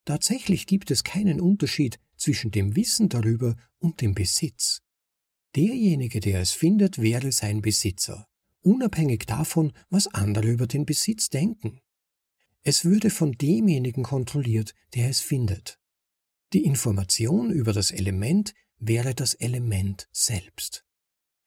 Tatsächlich 0.05 0.67
gibt 0.67 0.91
es 0.91 1.05
keinen 1.05 1.41
Unterschied 1.41 1.99
zwischen 2.17 2.51
dem 2.51 2.77
Wissen 2.77 3.09
darüber 3.09 3.57
und 3.79 4.01
dem 4.01 4.15
Besitz. 4.15 4.83
Derjenige, 5.57 6.21
der 6.21 6.41
es 6.41 6.53
findet, 6.53 7.01
wäre 7.01 7.33
sein 7.33 7.63
Besitzer, 7.63 8.29
unabhängig 8.61 9.25
davon, 9.25 9.73
was 9.89 10.07
andere 10.07 10.49
über 10.49 10.67
den 10.67 10.85
Besitz 10.85 11.31
denken. 11.31 11.81
Es 12.63 12.85
würde 12.85 13.09
von 13.09 13.33
demjenigen 13.33 14.03
kontrolliert, 14.03 14.75
der 14.95 15.09
es 15.09 15.21
findet. 15.21 15.79
Die 16.53 16.65
Information 16.65 17.51
über 17.51 17.73
das 17.73 17.91
Element 17.91 18.53
wäre 18.79 19.15
das 19.15 19.33
Element 19.33 20.09
selbst. 20.13 20.85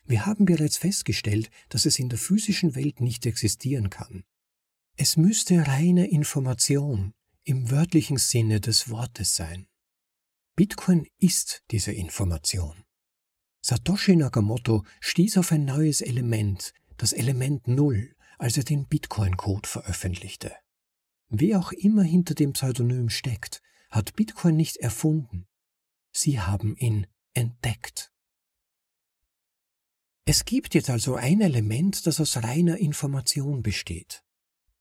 Wir 0.06 0.26
haben 0.26 0.45
bereits 0.45 0.78
festgestellt, 0.78 1.52
dass 1.69 1.86
es 1.86 2.00
in 2.00 2.10
der 2.10 2.17
physischen 2.17 2.74
Welt 2.74 3.02
nicht 3.02 3.28
existieren 3.28 3.91
kann. 3.91 4.24
Es 4.98 5.17
müsste 5.17 5.67
reine 5.67 6.08
Information 6.08 7.13
im 7.43 7.69
wörtlichen 7.69 8.17
Sinne 8.17 8.60
des 8.60 8.89
Wortes 8.89 9.36
sein. 9.36 9.67
Bitcoin 10.56 11.06
ist 11.19 11.63
diese 11.69 11.91
Information. 11.91 12.84
Satoshi 13.62 14.15
Nakamoto 14.15 14.84
stieß 15.02 15.38
auf 15.38 15.52
ein 15.52 15.65
neues 15.65 16.02
Element, 16.02 16.74
das 16.98 17.13
Element 17.13 17.67
Null, 17.67 18.15
als 18.38 18.58
er 18.58 18.63
den 18.63 18.88
Bitcoin-Code 18.88 19.67
veröffentlichte. 19.67 20.54
Wer 21.30 21.60
auch 21.60 21.72
immer 21.72 22.04
hinter 22.04 22.34
dem 22.34 22.54
Pseudonym 22.54 23.10
steckt, 23.10 23.62
hat 23.91 24.15
Bitcoin 24.15 24.56
nicht 24.56 24.78
erfunden. 24.78 25.48
Sie 26.12 26.39
haben 26.39 26.76
ihn 26.78 27.06
entdeckt. 27.34 28.12
Es 30.26 30.45
gibt 30.45 30.76
jetzt 30.76 30.89
also 30.89 31.15
ein 31.15 31.41
Element, 31.41 32.06
das 32.06 32.19
aus 32.19 32.38
reiner 32.38 32.78
Information 32.78 33.63
besteht. 33.63 34.24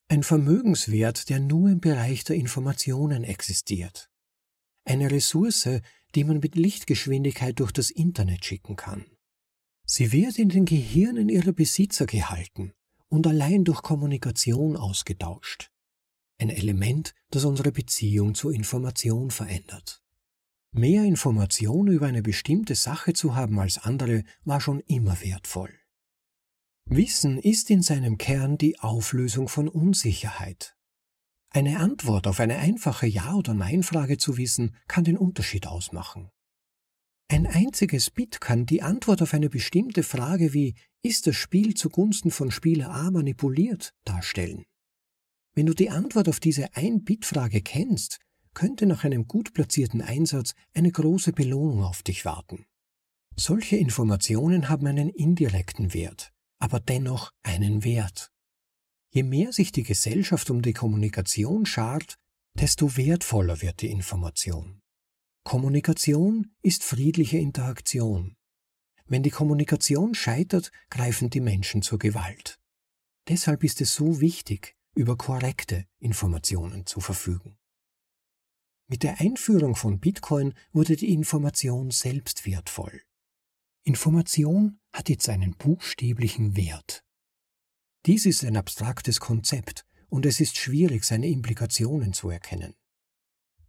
Ein 0.08 0.22
Vermögenswert, 0.22 1.28
der 1.28 1.40
nur 1.40 1.70
im 1.70 1.80
Bereich 1.80 2.24
der 2.24 2.36
Informationen 2.36 3.24
existiert. 3.24 4.10
Eine 4.84 5.10
Ressource, 5.10 5.68
die 6.14 6.24
man 6.24 6.38
mit 6.38 6.54
Lichtgeschwindigkeit 6.54 7.58
durch 7.60 7.72
das 7.72 7.90
Internet 7.90 8.44
schicken 8.44 8.76
kann. 8.76 9.06
Sie 9.84 10.12
wird 10.12 10.38
in 10.38 10.48
den 10.48 10.64
Gehirnen 10.64 11.28
ihrer 11.28 11.52
Besitzer 11.52 12.06
gehalten 12.06 12.72
und 13.08 13.26
allein 13.26 13.64
durch 13.64 13.82
Kommunikation 13.82 14.76
ausgetauscht. 14.76 15.70
Ein 16.38 16.50
Element, 16.50 17.14
das 17.30 17.44
unsere 17.44 17.72
Beziehung 17.72 18.34
zur 18.34 18.52
Information 18.52 19.30
verändert. 19.30 20.02
Mehr 20.72 21.04
Information 21.04 21.88
über 21.88 22.06
eine 22.06 22.22
bestimmte 22.22 22.74
Sache 22.74 23.14
zu 23.14 23.34
haben 23.34 23.58
als 23.58 23.78
andere 23.78 24.24
war 24.44 24.60
schon 24.60 24.80
immer 24.80 25.20
wertvoll. 25.22 25.74
Wissen 26.84 27.38
ist 27.38 27.70
in 27.70 27.82
seinem 27.82 28.18
Kern 28.18 28.56
die 28.56 28.78
Auflösung 28.78 29.48
von 29.48 29.68
Unsicherheit. 29.68 30.77
Eine 31.50 31.80
Antwort 31.80 32.26
auf 32.26 32.40
eine 32.40 32.58
einfache 32.58 33.06
Ja- 33.06 33.34
oder 33.34 33.54
Nein-Frage 33.54 34.18
zu 34.18 34.37
wissen, 34.37 34.76
kann 34.87 35.04
den 35.04 35.16
Unterschied 35.16 35.66
ausmachen. 35.66 36.30
Ein 37.30 37.46
einziges 37.46 38.11
Bit 38.11 38.40
kann 38.40 38.66
die 38.66 38.82
Antwort 38.82 39.22
auf 39.22 39.34
eine 39.34 39.50
bestimmte 39.50 40.02
Frage 40.02 40.54
wie 40.54 40.74
ist 41.02 41.26
das 41.26 41.37
Spiel 41.37 41.74
zugunsten 41.74 42.30
von 42.30 42.50
Spieler 42.50 42.90
A 42.90 43.11
manipuliert 43.11 43.94
darstellen. 44.04 44.64
Wenn 45.54 45.66
du 45.66 45.74
die 45.74 45.90
Antwort 45.90 46.28
auf 46.28 46.40
diese 46.40 46.74
Ein-Bit-Frage 46.74 47.62
kennst, 47.62 48.18
könnte 48.54 48.87
nach 48.87 49.04
einem 49.04 49.26
gut 49.26 49.52
platzierten 49.54 50.02
Einsatz 50.02 50.54
eine 50.74 50.90
große 50.90 51.32
Belohnung 51.32 51.84
auf 51.84 52.02
dich 52.02 52.24
warten. 52.24 52.66
Solche 53.37 53.76
Informationen 53.76 54.68
haben 54.68 54.87
einen 54.87 55.08
indirekten 55.08 55.94
Wert, 55.94 56.32
aber 56.58 56.80
dennoch 56.80 57.30
einen 57.42 57.84
Wert. 57.84 58.32
Je 59.10 59.22
mehr 59.22 59.52
sich 59.52 59.72
die 59.72 59.82
Gesellschaft 59.82 60.50
um 60.50 60.62
die 60.62 60.72
Kommunikation 60.74 61.66
schart, 61.66 62.18
desto 62.54 62.96
wertvoller 62.96 63.62
wird 63.62 63.82
die 63.82 63.90
Information. 63.90 64.80
Kommunikation 65.44 66.52
ist 66.62 66.84
friedliche 66.84 67.38
Interaktion. 67.38 68.36
Wenn 69.06 69.22
die 69.22 69.30
Kommunikation 69.30 70.14
scheitert, 70.14 70.70
greifen 70.90 71.30
die 71.30 71.40
Menschen 71.40 71.80
zur 71.80 71.98
Gewalt. 71.98 72.60
Deshalb 73.28 73.64
ist 73.64 73.80
es 73.80 73.94
so 73.94 74.20
wichtig, 74.20 74.76
über 74.94 75.16
korrekte 75.16 75.86
Informationen 75.98 76.84
zu 76.84 77.00
verfügen. 77.00 77.56
Mit 78.88 79.02
der 79.02 79.20
Einführung 79.20 79.76
von 79.76 80.00
Bitcoin 80.00 80.54
wurde 80.72 80.96
die 80.96 81.12
Information 81.12 81.90
selbst 81.90 82.46
wertvoll. 82.46 83.02
Information 83.84 84.80
hat 84.92 85.08
jetzt 85.08 85.28
einen 85.28 85.54
buchstäblichen 85.56 86.56
Wert. 86.56 87.04
Dies 88.08 88.24
ist 88.24 88.42
ein 88.42 88.56
abstraktes 88.56 89.20
Konzept 89.20 89.84
und 90.08 90.24
es 90.24 90.40
ist 90.40 90.56
schwierig, 90.56 91.04
seine 91.04 91.28
Implikationen 91.28 92.14
zu 92.14 92.30
erkennen. 92.30 92.72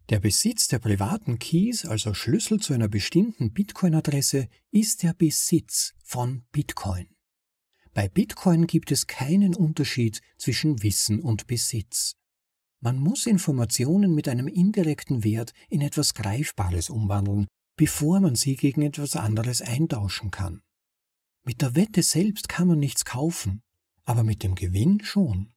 Der 0.07 0.21
Besitz 0.21 0.69
der 0.69 0.79
privaten 0.79 1.39
Keys, 1.39 1.83
also 1.83 2.13
Schlüssel 2.13 2.61
zu 2.61 2.73
einer 2.73 2.87
bestimmten 2.87 3.51
Bitcoin-Adresse, 3.51 4.47
ist 4.71 5.03
der 5.03 5.13
Besitz 5.13 5.93
von 6.05 6.45
Bitcoin. 6.53 7.09
Bei 7.93 8.07
Bitcoin 8.07 8.65
gibt 8.65 8.93
es 8.93 9.07
keinen 9.07 9.55
Unterschied 9.55 10.21
zwischen 10.37 10.83
Wissen 10.83 11.19
und 11.19 11.45
Besitz. 11.47 12.15
Man 12.79 12.97
muss 12.97 13.25
Informationen 13.25 14.15
mit 14.15 14.29
einem 14.29 14.47
indirekten 14.47 15.25
Wert 15.25 15.51
in 15.67 15.81
etwas 15.81 16.13
Greifbares 16.13 16.89
umwandeln, 16.89 17.47
bevor 17.75 18.21
man 18.21 18.35
sie 18.35 18.55
gegen 18.55 18.83
etwas 18.83 19.17
anderes 19.17 19.61
eintauschen 19.61 20.31
kann. 20.31 20.61
Mit 21.43 21.61
der 21.61 21.75
Wette 21.75 22.03
selbst 22.03 22.47
kann 22.47 22.69
man 22.69 22.79
nichts 22.79 23.03
kaufen, 23.03 23.63
aber 24.09 24.23
mit 24.23 24.41
dem 24.41 24.55
Gewinn 24.55 25.01
schon. 25.03 25.53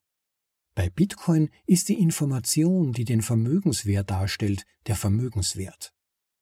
Bei 0.75 0.91
Bitcoin 0.91 1.49
ist 1.65 1.89
die 1.89 1.99
Information, 1.99 2.93
die 2.93 3.07
den 3.07 3.23
Vermögenswert 3.23 4.11
darstellt, 4.11 4.67
der 4.87 4.95
Vermögenswert. 4.95 5.95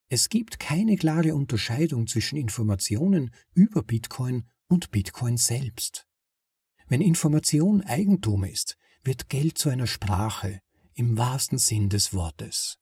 Es 0.08 0.28
gibt 0.28 0.58
keine 0.58 0.96
klare 0.96 1.36
Unterscheidung 1.36 2.08
zwischen 2.08 2.36
Informationen 2.36 3.30
über 3.54 3.84
Bitcoin 3.84 4.48
und 4.66 4.90
Bitcoin 4.90 5.36
selbst. 5.36 6.08
Wenn 6.88 7.00
Information 7.00 7.80
Eigentum 7.82 8.42
ist, 8.42 8.76
wird 9.04 9.28
Geld 9.28 9.56
zu 9.56 9.68
einer 9.68 9.86
Sprache 9.86 10.62
im 10.94 11.16
wahrsten 11.16 11.58
Sinn 11.58 11.90
des 11.90 12.12
Wortes. 12.12 12.80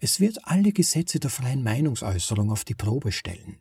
Es 0.00 0.20
wird 0.20 0.38
alle 0.44 0.72
Gesetze 0.72 1.20
der 1.20 1.28
freien 1.28 1.62
Meinungsäußerung 1.62 2.50
auf 2.50 2.64
die 2.64 2.74
Probe 2.74 3.12
stellen. 3.12 3.60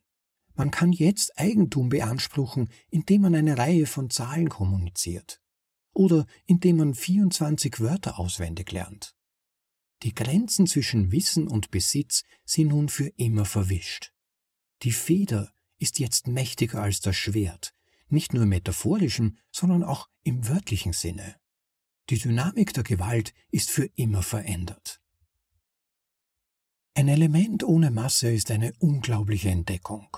Man 0.55 0.71
kann 0.71 0.91
jetzt 0.91 1.37
Eigentum 1.39 1.89
beanspruchen, 1.89 2.69
indem 2.89 3.21
man 3.21 3.35
eine 3.35 3.57
Reihe 3.57 3.85
von 3.87 4.09
Zahlen 4.09 4.49
kommuniziert 4.49 5.41
oder 5.93 6.25
indem 6.45 6.77
man 6.77 6.93
24 6.93 7.79
Wörter 7.79 8.19
auswendig 8.19 8.71
lernt. 8.71 9.15
Die 10.03 10.13
Grenzen 10.13 10.67
zwischen 10.67 11.11
Wissen 11.11 11.47
und 11.47 11.71
Besitz 11.71 12.23
sind 12.45 12.69
nun 12.69 12.89
für 12.89 13.07
immer 13.15 13.45
verwischt. 13.45 14.11
Die 14.81 14.91
Feder 14.91 15.53
ist 15.77 15.99
jetzt 15.99 16.27
mächtiger 16.27 16.81
als 16.81 16.99
das 16.99 17.15
Schwert, 17.15 17.73
nicht 18.09 18.33
nur 18.33 18.43
im 18.43 18.49
metaphorischen, 18.49 19.39
sondern 19.51 19.83
auch 19.83 20.09
im 20.23 20.47
wörtlichen 20.47 20.93
Sinne. 20.93 21.35
Die 22.09 22.19
Dynamik 22.19 22.73
der 22.73 22.83
Gewalt 22.83 23.33
ist 23.49 23.71
für 23.71 23.85
immer 23.95 24.23
verändert. 24.23 25.01
Ein 26.95 27.07
Element 27.07 27.63
ohne 27.63 27.89
Masse 27.89 28.31
ist 28.31 28.51
eine 28.51 28.73
unglaubliche 28.79 29.49
Entdeckung. 29.49 30.17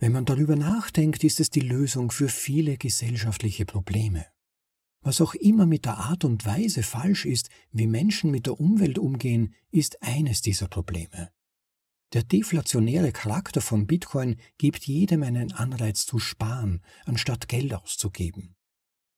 Wenn 0.00 0.12
man 0.12 0.24
darüber 0.24 0.56
nachdenkt, 0.56 1.24
ist 1.24 1.40
es 1.40 1.50
die 1.50 1.60
Lösung 1.60 2.10
für 2.10 2.30
viele 2.30 2.78
gesellschaftliche 2.78 3.66
Probleme. 3.66 4.24
Was 5.02 5.20
auch 5.20 5.34
immer 5.34 5.66
mit 5.66 5.84
der 5.84 5.98
Art 5.98 6.24
und 6.24 6.46
Weise 6.46 6.82
falsch 6.82 7.26
ist, 7.26 7.50
wie 7.70 7.86
Menschen 7.86 8.30
mit 8.30 8.46
der 8.46 8.58
Umwelt 8.58 8.98
umgehen, 8.98 9.54
ist 9.70 10.02
eines 10.02 10.40
dieser 10.40 10.68
Probleme. 10.68 11.30
Der 12.14 12.22
deflationäre 12.22 13.12
Charakter 13.12 13.60
von 13.60 13.86
Bitcoin 13.86 14.36
gibt 14.56 14.86
jedem 14.86 15.22
einen 15.22 15.52
Anreiz 15.52 16.06
zu 16.06 16.18
sparen, 16.18 16.82
anstatt 17.04 17.46
Geld 17.46 17.74
auszugeben. 17.74 18.56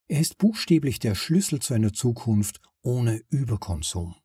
Er 0.08 0.20
ist 0.20 0.36
buchstäblich 0.36 0.98
der 0.98 1.14
Schlüssel 1.14 1.60
zu 1.60 1.74
einer 1.74 1.92
Zukunft 1.92 2.60
ohne 2.82 3.22
Überkonsum. 3.30 4.16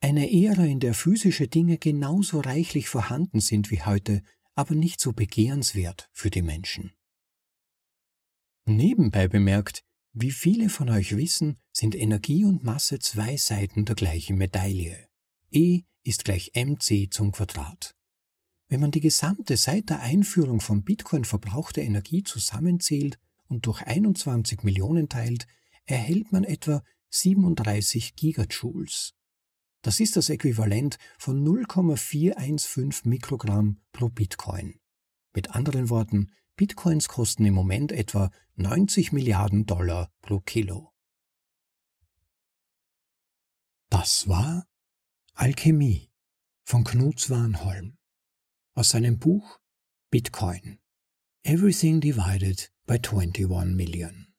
Eine 0.00 0.32
Ära, 0.32 0.64
in 0.64 0.80
der 0.80 0.94
physische 0.94 1.48
Dinge 1.48 1.76
genauso 1.76 2.40
reichlich 2.40 2.88
vorhanden 2.88 3.40
sind 3.40 3.70
wie 3.70 3.82
heute, 3.82 4.22
aber 4.54 4.74
nicht 4.74 5.00
so 5.00 5.12
begehrenswert 5.12 6.08
für 6.12 6.30
die 6.30 6.42
Menschen. 6.42 6.92
Nebenbei 8.66 9.28
bemerkt, 9.28 9.82
wie 10.12 10.30
viele 10.30 10.68
von 10.68 10.90
euch 10.90 11.16
wissen, 11.16 11.58
sind 11.72 11.94
Energie 11.94 12.44
und 12.44 12.64
Masse 12.64 12.98
zwei 12.98 13.36
Seiten 13.36 13.84
der 13.84 13.94
gleichen 13.94 14.36
Medaille. 14.36 15.08
E 15.50 15.82
ist 16.02 16.24
gleich 16.24 16.52
mc 16.54 17.08
zum 17.10 17.32
Quadrat. 17.32 17.94
Wenn 18.68 18.80
man 18.80 18.90
die 18.90 19.00
gesamte 19.00 19.56
seit 19.56 19.90
der 19.90 20.00
Einführung 20.00 20.60
von 20.60 20.84
Bitcoin 20.84 21.24
verbrauchte 21.24 21.80
Energie 21.80 22.22
zusammenzählt 22.22 23.18
und 23.48 23.66
durch 23.66 23.82
21 23.82 24.62
Millionen 24.62 25.08
teilt, 25.08 25.46
erhält 25.86 26.30
man 26.32 26.44
etwa 26.44 26.82
37 27.10 28.14
Gigajoules. 28.14 29.14
Das 29.82 29.98
ist 30.00 30.16
das 30.16 30.28
Äquivalent 30.28 30.98
von 31.18 31.42
0,415 31.42 33.08
Mikrogramm 33.08 33.80
pro 33.92 34.08
Bitcoin. 34.08 34.78
Mit 35.34 35.54
anderen 35.54 35.88
Worten, 35.88 36.32
Bitcoins 36.56 37.08
kosten 37.08 37.46
im 37.46 37.54
Moment 37.54 37.92
etwa 37.92 38.30
90 38.56 39.12
Milliarden 39.12 39.64
Dollar 39.64 40.12
pro 40.20 40.40
Kilo. 40.40 40.92
Das 43.88 44.28
war 44.28 44.66
Alchemie 45.34 46.10
von 46.64 46.84
Knut 46.84 47.18
Swanholm 47.18 47.96
aus 48.74 48.90
seinem 48.90 49.18
Buch 49.18 49.60
Bitcoin 50.10 50.78
Everything 51.42 52.00
Divided 52.00 52.70
by 52.86 52.98
21 52.98 53.74
Million. 53.74 54.29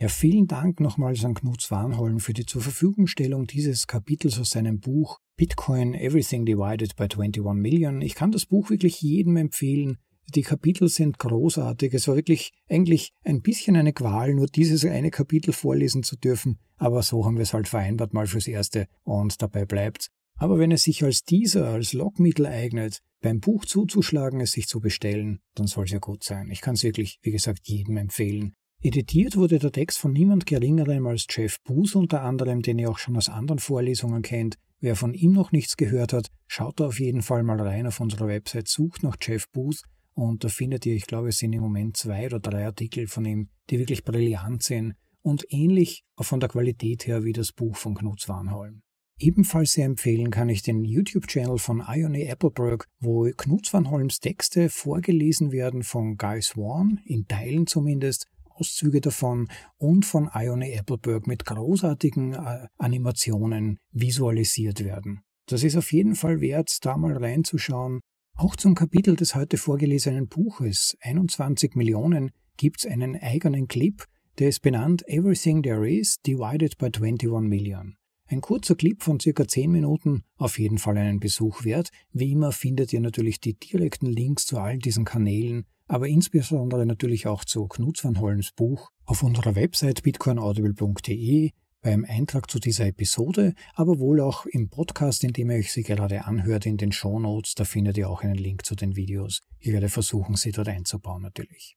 Ja, 0.00 0.08
vielen 0.08 0.46
Dank 0.46 0.80
nochmals 0.80 1.26
an 1.26 1.34
Knut 1.34 1.60
Swanholm 1.60 2.20
für 2.20 2.32
die 2.32 2.46
zur 2.46 2.62
Verfügungstellung 2.62 3.46
dieses 3.46 3.86
Kapitels 3.86 4.40
aus 4.40 4.48
seinem 4.48 4.80
Buch 4.80 5.18
Bitcoin 5.36 5.92
Everything 5.92 6.46
Divided 6.46 6.96
by 6.96 7.02
21 7.02 7.52
Million. 7.52 8.00
Ich 8.00 8.14
kann 8.14 8.32
das 8.32 8.46
Buch 8.46 8.70
wirklich 8.70 9.02
jedem 9.02 9.36
empfehlen. 9.36 9.98
Die 10.34 10.40
Kapitel 10.40 10.88
sind 10.88 11.18
großartig. 11.18 11.92
Es 11.92 12.08
war 12.08 12.16
wirklich 12.16 12.52
eigentlich 12.66 13.12
ein 13.24 13.42
bisschen 13.42 13.76
eine 13.76 13.92
Qual, 13.92 14.32
nur 14.32 14.46
dieses 14.46 14.86
eine 14.86 15.10
Kapitel 15.10 15.52
vorlesen 15.52 16.02
zu 16.02 16.16
dürfen. 16.16 16.60
Aber 16.76 17.02
so 17.02 17.26
haben 17.26 17.36
wir 17.36 17.42
es 17.42 17.52
halt 17.52 17.68
vereinbart 17.68 18.14
mal 18.14 18.26
fürs 18.26 18.48
Erste 18.48 18.86
und 19.02 19.42
dabei 19.42 19.66
bleibt's. 19.66 20.08
Aber 20.38 20.58
wenn 20.58 20.72
es 20.72 20.84
sich 20.84 21.04
als 21.04 21.24
dieser, 21.24 21.66
als 21.66 21.92
Lockmittel 21.92 22.46
eignet, 22.46 23.00
beim 23.20 23.40
Buch 23.40 23.66
zuzuschlagen, 23.66 24.40
es 24.40 24.52
sich 24.52 24.66
zu 24.66 24.80
bestellen, 24.80 25.40
dann 25.54 25.66
soll 25.66 25.84
es 25.84 25.90
ja 25.90 25.98
gut 25.98 26.24
sein. 26.24 26.50
Ich 26.50 26.62
kann 26.62 26.72
es 26.72 26.84
wirklich, 26.84 27.18
wie 27.20 27.32
gesagt, 27.32 27.68
jedem 27.68 27.98
empfehlen. 27.98 28.54
Editiert 28.82 29.36
wurde 29.36 29.58
der 29.58 29.72
Text 29.72 29.98
von 29.98 30.12
niemand 30.12 30.46
Geringerem 30.46 31.06
als 31.06 31.26
Jeff 31.28 31.60
Booth 31.64 31.94
unter 31.96 32.22
anderem, 32.22 32.62
den 32.62 32.78
ihr 32.78 32.90
auch 32.90 32.96
schon 32.96 33.14
aus 33.18 33.28
anderen 33.28 33.58
Vorlesungen 33.58 34.22
kennt. 34.22 34.56
Wer 34.80 34.96
von 34.96 35.12
ihm 35.12 35.32
noch 35.32 35.52
nichts 35.52 35.76
gehört 35.76 36.14
hat, 36.14 36.28
schaut 36.46 36.80
da 36.80 36.86
auf 36.86 36.98
jeden 36.98 37.20
Fall 37.20 37.42
mal 37.42 37.60
rein 37.60 37.86
auf 37.86 38.00
unserer 38.00 38.26
Website, 38.26 38.68
sucht 38.68 39.02
nach 39.02 39.18
Jeff 39.20 39.50
Booth 39.50 39.82
und 40.14 40.44
da 40.44 40.48
findet 40.48 40.86
ihr, 40.86 40.94
ich 40.94 41.06
glaube, 41.06 41.28
es 41.28 41.36
sind 41.36 41.52
im 41.52 41.60
Moment 41.60 41.98
zwei 41.98 42.24
oder 42.24 42.40
drei 42.40 42.64
Artikel 42.64 43.06
von 43.06 43.26
ihm, 43.26 43.50
die 43.68 43.78
wirklich 43.78 44.02
brillant 44.02 44.62
sind 44.62 44.94
und 45.20 45.44
ähnlich 45.50 46.02
von 46.18 46.40
der 46.40 46.48
Qualität 46.48 47.06
her 47.06 47.22
wie 47.22 47.34
das 47.34 47.52
Buch 47.52 47.76
von 47.76 47.94
Knut 47.94 48.20
Swanholm. 48.20 48.80
Ebenfalls 49.18 49.72
sehr 49.72 49.84
empfehlen 49.84 50.30
kann 50.30 50.48
ich 50.48 50.62
den 50.62 50.86
YouTube-Channel 50.86 51.58
von 51.58 51.84
Ione 51.86 52.32
Appleberg, 52.32 52.86
wo 52.98 53.30
Knut 53.36 53.66
Swanholms 53.66 54.20
Texte 54.20 54.70
vorgelesen 54.70 55.52
werden 55.52 55.82
von 55.82 56.16
Guy 56.16 56.40
Swan, 56.40 56.98
in 57.04 57.26
Teilen 57.28 57.66
zumindest, 57.66 58.26
Auszüge 58.60 59.00
davon 59.00 59.48
und 59.78 60.04
von 60.04 60.30
Ione 60.34 60.78
Appleberg 60.78 61.26
mit 61.26 61.44
großartigen 61.46 62.34
äh, 62.34 62.66
Animationen 62.78 63.78
visualisiert 63.92 64.84
werden. 64.84 65.22
Das 65.46 65.64
ist 65.64 65.76
auf 65.76 65.92
jeden 65.92 66.14
Fall 66.14 66.40
wert, 66.40 66.78
da 66.82 66.96
mal 66.96 67.16
reinzuschauen. 67.16 68.00
Auch 68.36 68.56
zum 68.56 68.74
Kapitel 68.74 69.16
des 69.16 69.34
heute 69.34 69.56
vorgelesenen 69.56 70.28
Buches 70.28 70.96
21 71.00 71.74
Millionen 71.74 72.30
gibt's 72.56 72.86
einen 72.86 73.16
eigenen 73.16 73.66
Clip, 73.66 74.04
der 74.38 74.48
ist 74.48 74.60
benannt 74.60 75.02
Everything 75.08 75.62
There 75.62 75.90
Is 75.90 76.20
Divided 76.26 76.78
by 76.78 76.86
21 76.86 77.48
Million. 77.48 77.96
Ein 78.26 78.40
kurzer 78.40 78.76
Clip 78.76 79.02
von 79.02 79.18
circa 79.18 79.48
10 79.48 79.72
Minuten, 79.72 80.22
auf 80.36 80.58
jeden 80.58 80.78
Fall 80.78 80.96
einen 80.96 81.18
Besuch 81.18 81.64
wert. 81.64 81.90
Wie 82.12 82.30
immer 82.30 82.52
findet 82.52 82.92
ihr 82.92 83.00
natürlich 83.00 83.40
die 83.40 83.58
direkten 83.58 84.06
Links 84.06 84.46
zu 84.46 84.58
all 84.58 84.78
diesen 84.78 85.04
Kanälen, 85.04 85.66
aber 85.90 86.06
insbesondere 86.06 86.86
natürlich 86.86 87.26
auch 87.26 87.44
zu 87.44 87.66
Knut 87.66 88.04
van 88.04 88.20
Holms 88.20 88.52
Buch 88.52 88.92
auf 89.06 89.24
unserer 89.24 89.56
Website 89.56 90.04
bitcoinaudible.de 90.04 91.50
beim 91.82 92.04
Eintrag 92.04 92.48
zu 92.48 92.60
dieser 92.60 92.86
Episode, 92.86 93.54
aber 93.74 93.98
wohl 93.98 94.20
auch 94.20 94.46
im 94.46 94.68
Podcast, 94.68 95.24
in 95.24 95.32
dem 95.32 95.50
ihr 95.50 95.56
euch 95.56 95.72
sie 95.72 95.82
gerade 95.82 96.26
anhört, 96.26 96.64
in 96.64 96.76
den 96.76 96.92
Show 96.92 97.18
Notes, 97.18 97.56
da 97.56 97.64
findet 97.64 97.98
ihr 97.98 98.08
auch 98.08 98.22
einen 98.22 98.36
Link 98.36 98.64
zu 98.64 98.76
den 98.76 98.94
Videos. 98.94 99.40
Ich 99.58 99.72
werde 99.72 99.88
versuchen, 99.88 100.36
sie 100.36 100.52
dort 100.52 100.68
einzubauen 100.68 101.22
natürlich. 101.22 101.76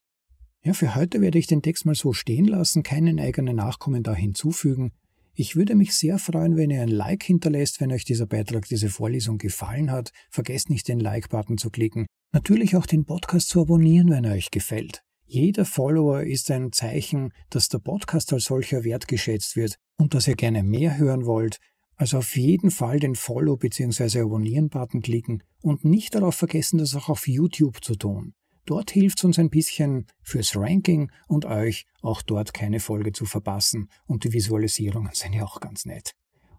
Ja, 0.64 0.74
für 0.74 0.94
heute 0.94 1.20
werde 1.20 1.40
ich 1.40 1.48
den 1.48 1.64
Text 1.64 1.88
mal 1.88 1.96
so 1.96 2.14
stehen 2.14 2.46
lassen, 2.46 2.84
keinen 2.84 3.20
eigenen 3.20 3.56
Nachkommentar 3.56 4.16
hinzufügen. 4.16 4.92
Ich 5.34 5.56
würde 5.56 5.74
mich 5.74 5.96
sehr 5.96 6.20
freuen, 6.20 6.56
wenn 6.56 6.70
ihr 6.70 6.84
ein 6.84 6.88
Like 6.88 7.24
hinterlässt, 7.24 7.82
wenn 7.82 7.92
euch 7.92 8.06
dieser 8.06 8.28
Beitrag, 8.28 8.68
diese 8.68 8.90
Vorlesung 8.90 9.40
gefallen 9.40 9.90
hat. 9.90 10.12
Vergesst 10.30 10.70
nicht, 10.70 10.88
den 10.88 11.00
Like-Button 11.00 11.58
zu 11.58 11.72
klicken. 11.72 12.06
Natürlich 12.34 12.76
auch 12.76 12.88
den 12.88 13.06
Podcast 13.06 13.50
zu 13.50 13.62
abonnieren, 13.62 14.10
wenn 14.10 14.26
er 14.26 14.34
euch 14.34 14.50
gefällt. 14.50 15.04
Jeder 15.28 15.66
Follower 15.66 16.24
ist 16.24 16.50
ein 16.50 16.72
Zeichen, 16.72 17.32
dass 17.52 17.70
der 17.70 17.78
Podcast 17.78 18.34
als 18.34 18.46
solcher 18.46 18.84
wertgeschätzt 18.84 19.56
wird 19.56 19.76
und 19.98 20.16
dass 20.16 20.28
ihr 20.28 20.36
gerne 20.36 20.64
mehr 20.64 20.98
hören 20.98 21.28
wollt, 21.28 21.60
also 21.96 22.18
auf 22.18 22.36
jeden 22.36 22.72
Fall 22.72 23.00
den 23.00 23.14
Follow- 23.14 23.58
bzw. 23.58 24.22
Abonnieren-Button 24.22 25.04
klicken 25.04 25.44
und 25.62 25.86
nicht 25.86 26.16
darauf 26.16 26.34
vergessen, 26.34 26.80
das 26.80 26.96
auch 26.96 27.08
auf 27.08 27.28
YouTube 27.28 27.84
zu 27.84 27.96
tun. 27.96 28.34
Dort 28.66 28.90
hilft 28.90 29.20
es 29.20 29.26
uns 29.26 29.38
ein 29.38 29.52
bisschen 29.52 30.08
fürs 30.24 30.56
Ranking 30.56 31.12
und 31.28 31.46
euch 31.46 31.86
auch 32.02 32.24
dort 32.24 32.52
keine 32.52 32.80
Folge 32.80 33.12
zu 33.12 33.26
verpassen 33.26 33.90
und 34.08 34.24
die 34.24 34.34
Visualisierungen 34.34 35.12
sind 35.14 35.34
ja 35.34 35.44
auch 35.44 35.60
ganz 35.60 35.86
nett. 35.86 36.14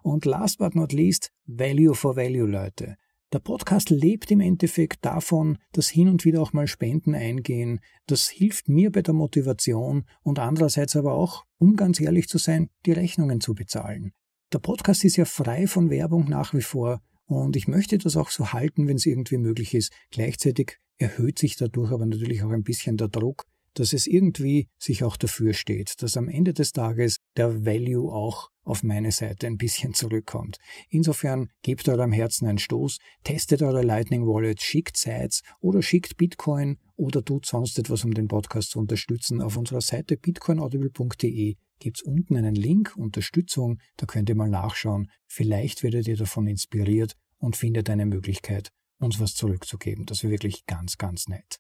Und 0.05 0.25
last 0.25 0.59
but 0.59 0.77
not 0.77 0.93
least, 0.93 1.31
Value 1.47 1.97
for 1.97 2.15
Value, 2.15 2.47
Leute. 2.47 2.95
Der 3.35 3.41
Podcast 3.41 3.91
lebt 3.91 4.31
im 4.31 4.39
Endeffekt 4.39 5.05
davon, 5.05 5.59
dass 5.73 5.89
hin 5.89 6.09
und 6.09 6.25
wieder 6.25 6.41
auch 6.41 6.53
mal 6.53 6.69
Spenden 6.69 7.17
eingehen. 7.17 7.81
Das 8.07 8.29
hilft 8.29 8.69
mir 8.69 8.93
bei 8.93 9.03
der 9.03 9.13
Motivation 9.13 10.05
und 10.23 10.39
andererseits 10.39 10.95
aber 10.95 11.15
auch, 11.15 11.45
um 11.59 11.75
ganz 11.75 11.99
ehrlich 11.99 12.29
zu 12.29 12.39
sein, 12.39 12.71
die 12.87 12.93
Rechnungen 12.93 13.41
zu 13.41 13.55
bezahlen. 13.55 14.13
Der 14.53 14.61
Podcast 14.61 15.05
ist 15.05 15.17
ja 15.17 15.25
frei 15.25 15.67
von 15.67 15.91
Werbung 15.91 16.29
nach 16.29 16.55
wie 16.55 16.63
vor 16.63 17.03
und 17.27 17.57
ich 17.57 17.67
möchte 17.67 17.99
das 17.99 18.17
auch 18.17 18.31
so 18.31 18.53
halten, 18.53 18.87
wenn 18.87 18.99
es 18.99 19.07
irgendwie 19.07 19.39
möglich 19.39 19.75
ist. 19.75 19.93
Gleichzeitig 20.13 20.79
erhöht 20.99 21.41
sich 21.41 21.57
dadurch 21.57 21.91
aber 21.91 22.07
natürlich 22.07 22.45
auch 22.45 22.51
ein 22.51 22.63
bisschen 22.63 22.97
der 22.97 23.09
Druck, 23.09 23.47
dass 23.75 23.93
es 23.93 24.07
irgendwie 24.07 24.69
sich 24.79 25.03
auch 25.03 25.17
dafür 25.17 25.55
steht, 25.55 26.01
dass 26.03 26.17
am 26.17 26.29
Ende 26.29 26.55
des 26.55 26.71
Tages 26.71 27.19
der 27.37 27.65
Value 27.65 28.13
auch 28.13 28.51
auf 28.65 28.83
meine 28.83 29.13
Seite 29.13 29.47
ein 29.47 29.59
bisschen 29.59 29.95
zurückkommt. 29.95 30.59
Insofern 30.89 31.51
gebt 31.63 31.89
eurem 31.89 32.13
Herzen 32.13 32.49
einen 32.49 32.59
Stoß, 32.59 32.99
testet 33.23 33.63
eure 33.63 33.83
Lightning 33.83 34.27
Wallet, 34.27 34.63
schickt 34.63 34.97
Sites 34.97 35.43
oder 35.61 35.83
schickt 35.83 36.17
Bitcoin 36.17 36.79
oder 36.97 37.25
tut 37.25 37.47
sonst 37.47 37.79
etwas, 37.79 38.05
um 38.05 38.15
den 38.15 38.29
Podcast 38.29 38.71
zu 38.71 38.79
unterstützen. 38.79 39.43
Auf 39.43 39.57
unserer 39.57 39.81
Seite 39.81 40.17
bitcoinaudible.de 40.17 41.57
gibt 41.79 41.99
es 41.99 42.03
unten 42.03 42.37
einen 42.37 42.55
Link, 42.55 42.95
Unterstützung, 42.97 43.79
da 43.97 44.07
könnt 44.07 44.29
ihr 44.29 44.37
mal 44.37 44.49
nachschauen. 44.49 45.11
Vielleicht 45.27 45.83
werdet 45.83 46.09
ihr 46.09 46.17
davon 46.17 46.47
inspiriert 46.47 47.17
und 47.39 47.57
findet 47.57 47.91
eine 47.91 48.07
Möglichkeit, 48.07 48.71
uns 48.99 49.21
was 49.21 49.35
zurückzugeben. 49.35 50.07
Das 50.07 50.23
wäre 50.23 50.33
wirklich 50.33 50.65
ganz, 50.67 50.97
ganz 50.97 51.29
nett. 51.29 51.59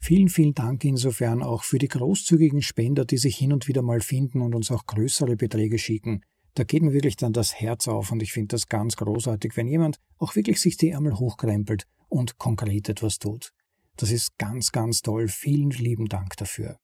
Vielen, 0.00 0.28
vielen 0.28 0.54
Dank 0.54 0.84
insofern 0.84 1.42
auch 1.42 1.64
für 1.64 1.78
die 1.78 1.88
großzügigen 1.88 2.62
Spender, 2.62 3.04
die 3.04 3.16
sich 3.16 3.36
hin 3.36 3.52
und 3.52 3.68
wieder 3.68 3.82
mal 3.82 4.00
finden 4.00 4.42
und 4.42 4.54
uns 4.54 4.70
auch 4.70 4.86
größere 4.86 5.36
Beträge 5.36 5.78
schicken. 5.78 6.22
Da 6.54 6.64
geht 6.64 6.82
mir 6.82 6.92
wirklich 6.92 7.16
dann 7.16 7.32
das 7.32 7.54
Herz 7.54 7.88
auf 7.88 8.12
und 8.12 8.22
ich 8.22 8.32
finde 8.32 8.48
das 8.48 8.68
ganz 8.68 8.96
großartig, 8.96 9.56
wenn 9.56 9.66
jemand 9.66 9.98
auch 10.18 10.36
wirklich 10.36 10.60
sich 10.60 10.76
die 10.76 10.90
Ärmel 10.90 11.18
hochkrempelt 11.18 11.86
und 12.08 12.38
konkret 12.38 12.88
etwas 12.88 13.18
tut. 13.18 13.52
Das 13.96 14.10
ist 14.10 14.38
ganz, 14.38 14.72
ganz 14.72 15.02
toll. 15.02 15.28
Vielen 15.28 15.70
lieben 15.70 16.06
Dank 16.06 16.36
dafür. 16.36 16.78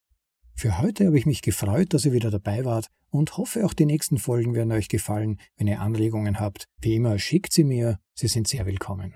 Für 0.54 0.78
heute 0.78 1.06
habe 1.06 1.18
ich 1.18 1.26
mich 1.26 1.42
gefreut, 1.42 1.94
dass 1.94 2.04
ihr 2.04 2.12
wieder 2.12 2.30
dabei 2.30 2.64
wart 2.64 2.88
und 3.10 3.36
hoffe 3.36 3.64
auch 3.64 3.72
die 3.72 3.86
nächsten 3.86 4.18
Folgen 4.18 4.54
werden 4.54 4.72
euch 4.72 4.88
gefallen. 4.88 5.38
Wenn 5.56 5.66
ihr 5.66 5.80
Anregungen 5.80 6.38
habt, 6.38 6.66
wie 6.80 6.96
immer 6.96 7.18
schickt 7.18 7.52
sie 7.52 7.64
mir, 7.64 7.98
sie 8.14 8.28
sind 8.28 8.46
sehr 8.46 8.66
willkommen. 8.66 9.14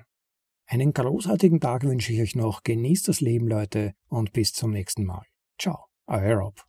Einen 0.67 0.93
großartigen 0.93 1.61
Tag 1.61 1.85
wünsche 1.85 2.13
ich 2.13 2.21
euch 2.21 2.35
noch. 2.35 2.63
Genießt 2.63 3.09
das 3.09 3.21
Leben, 3.21 3.49
Leute, 3.49 3.95
und 4.09 4.33
bis 4.33 4.53
zum 4.53 4.71
nächsten 4.71 5.05
Mal. 5.05 5.25
Ciao, 5.59 5.87
euer 6.07 6.37
Rob. 6.37 6.65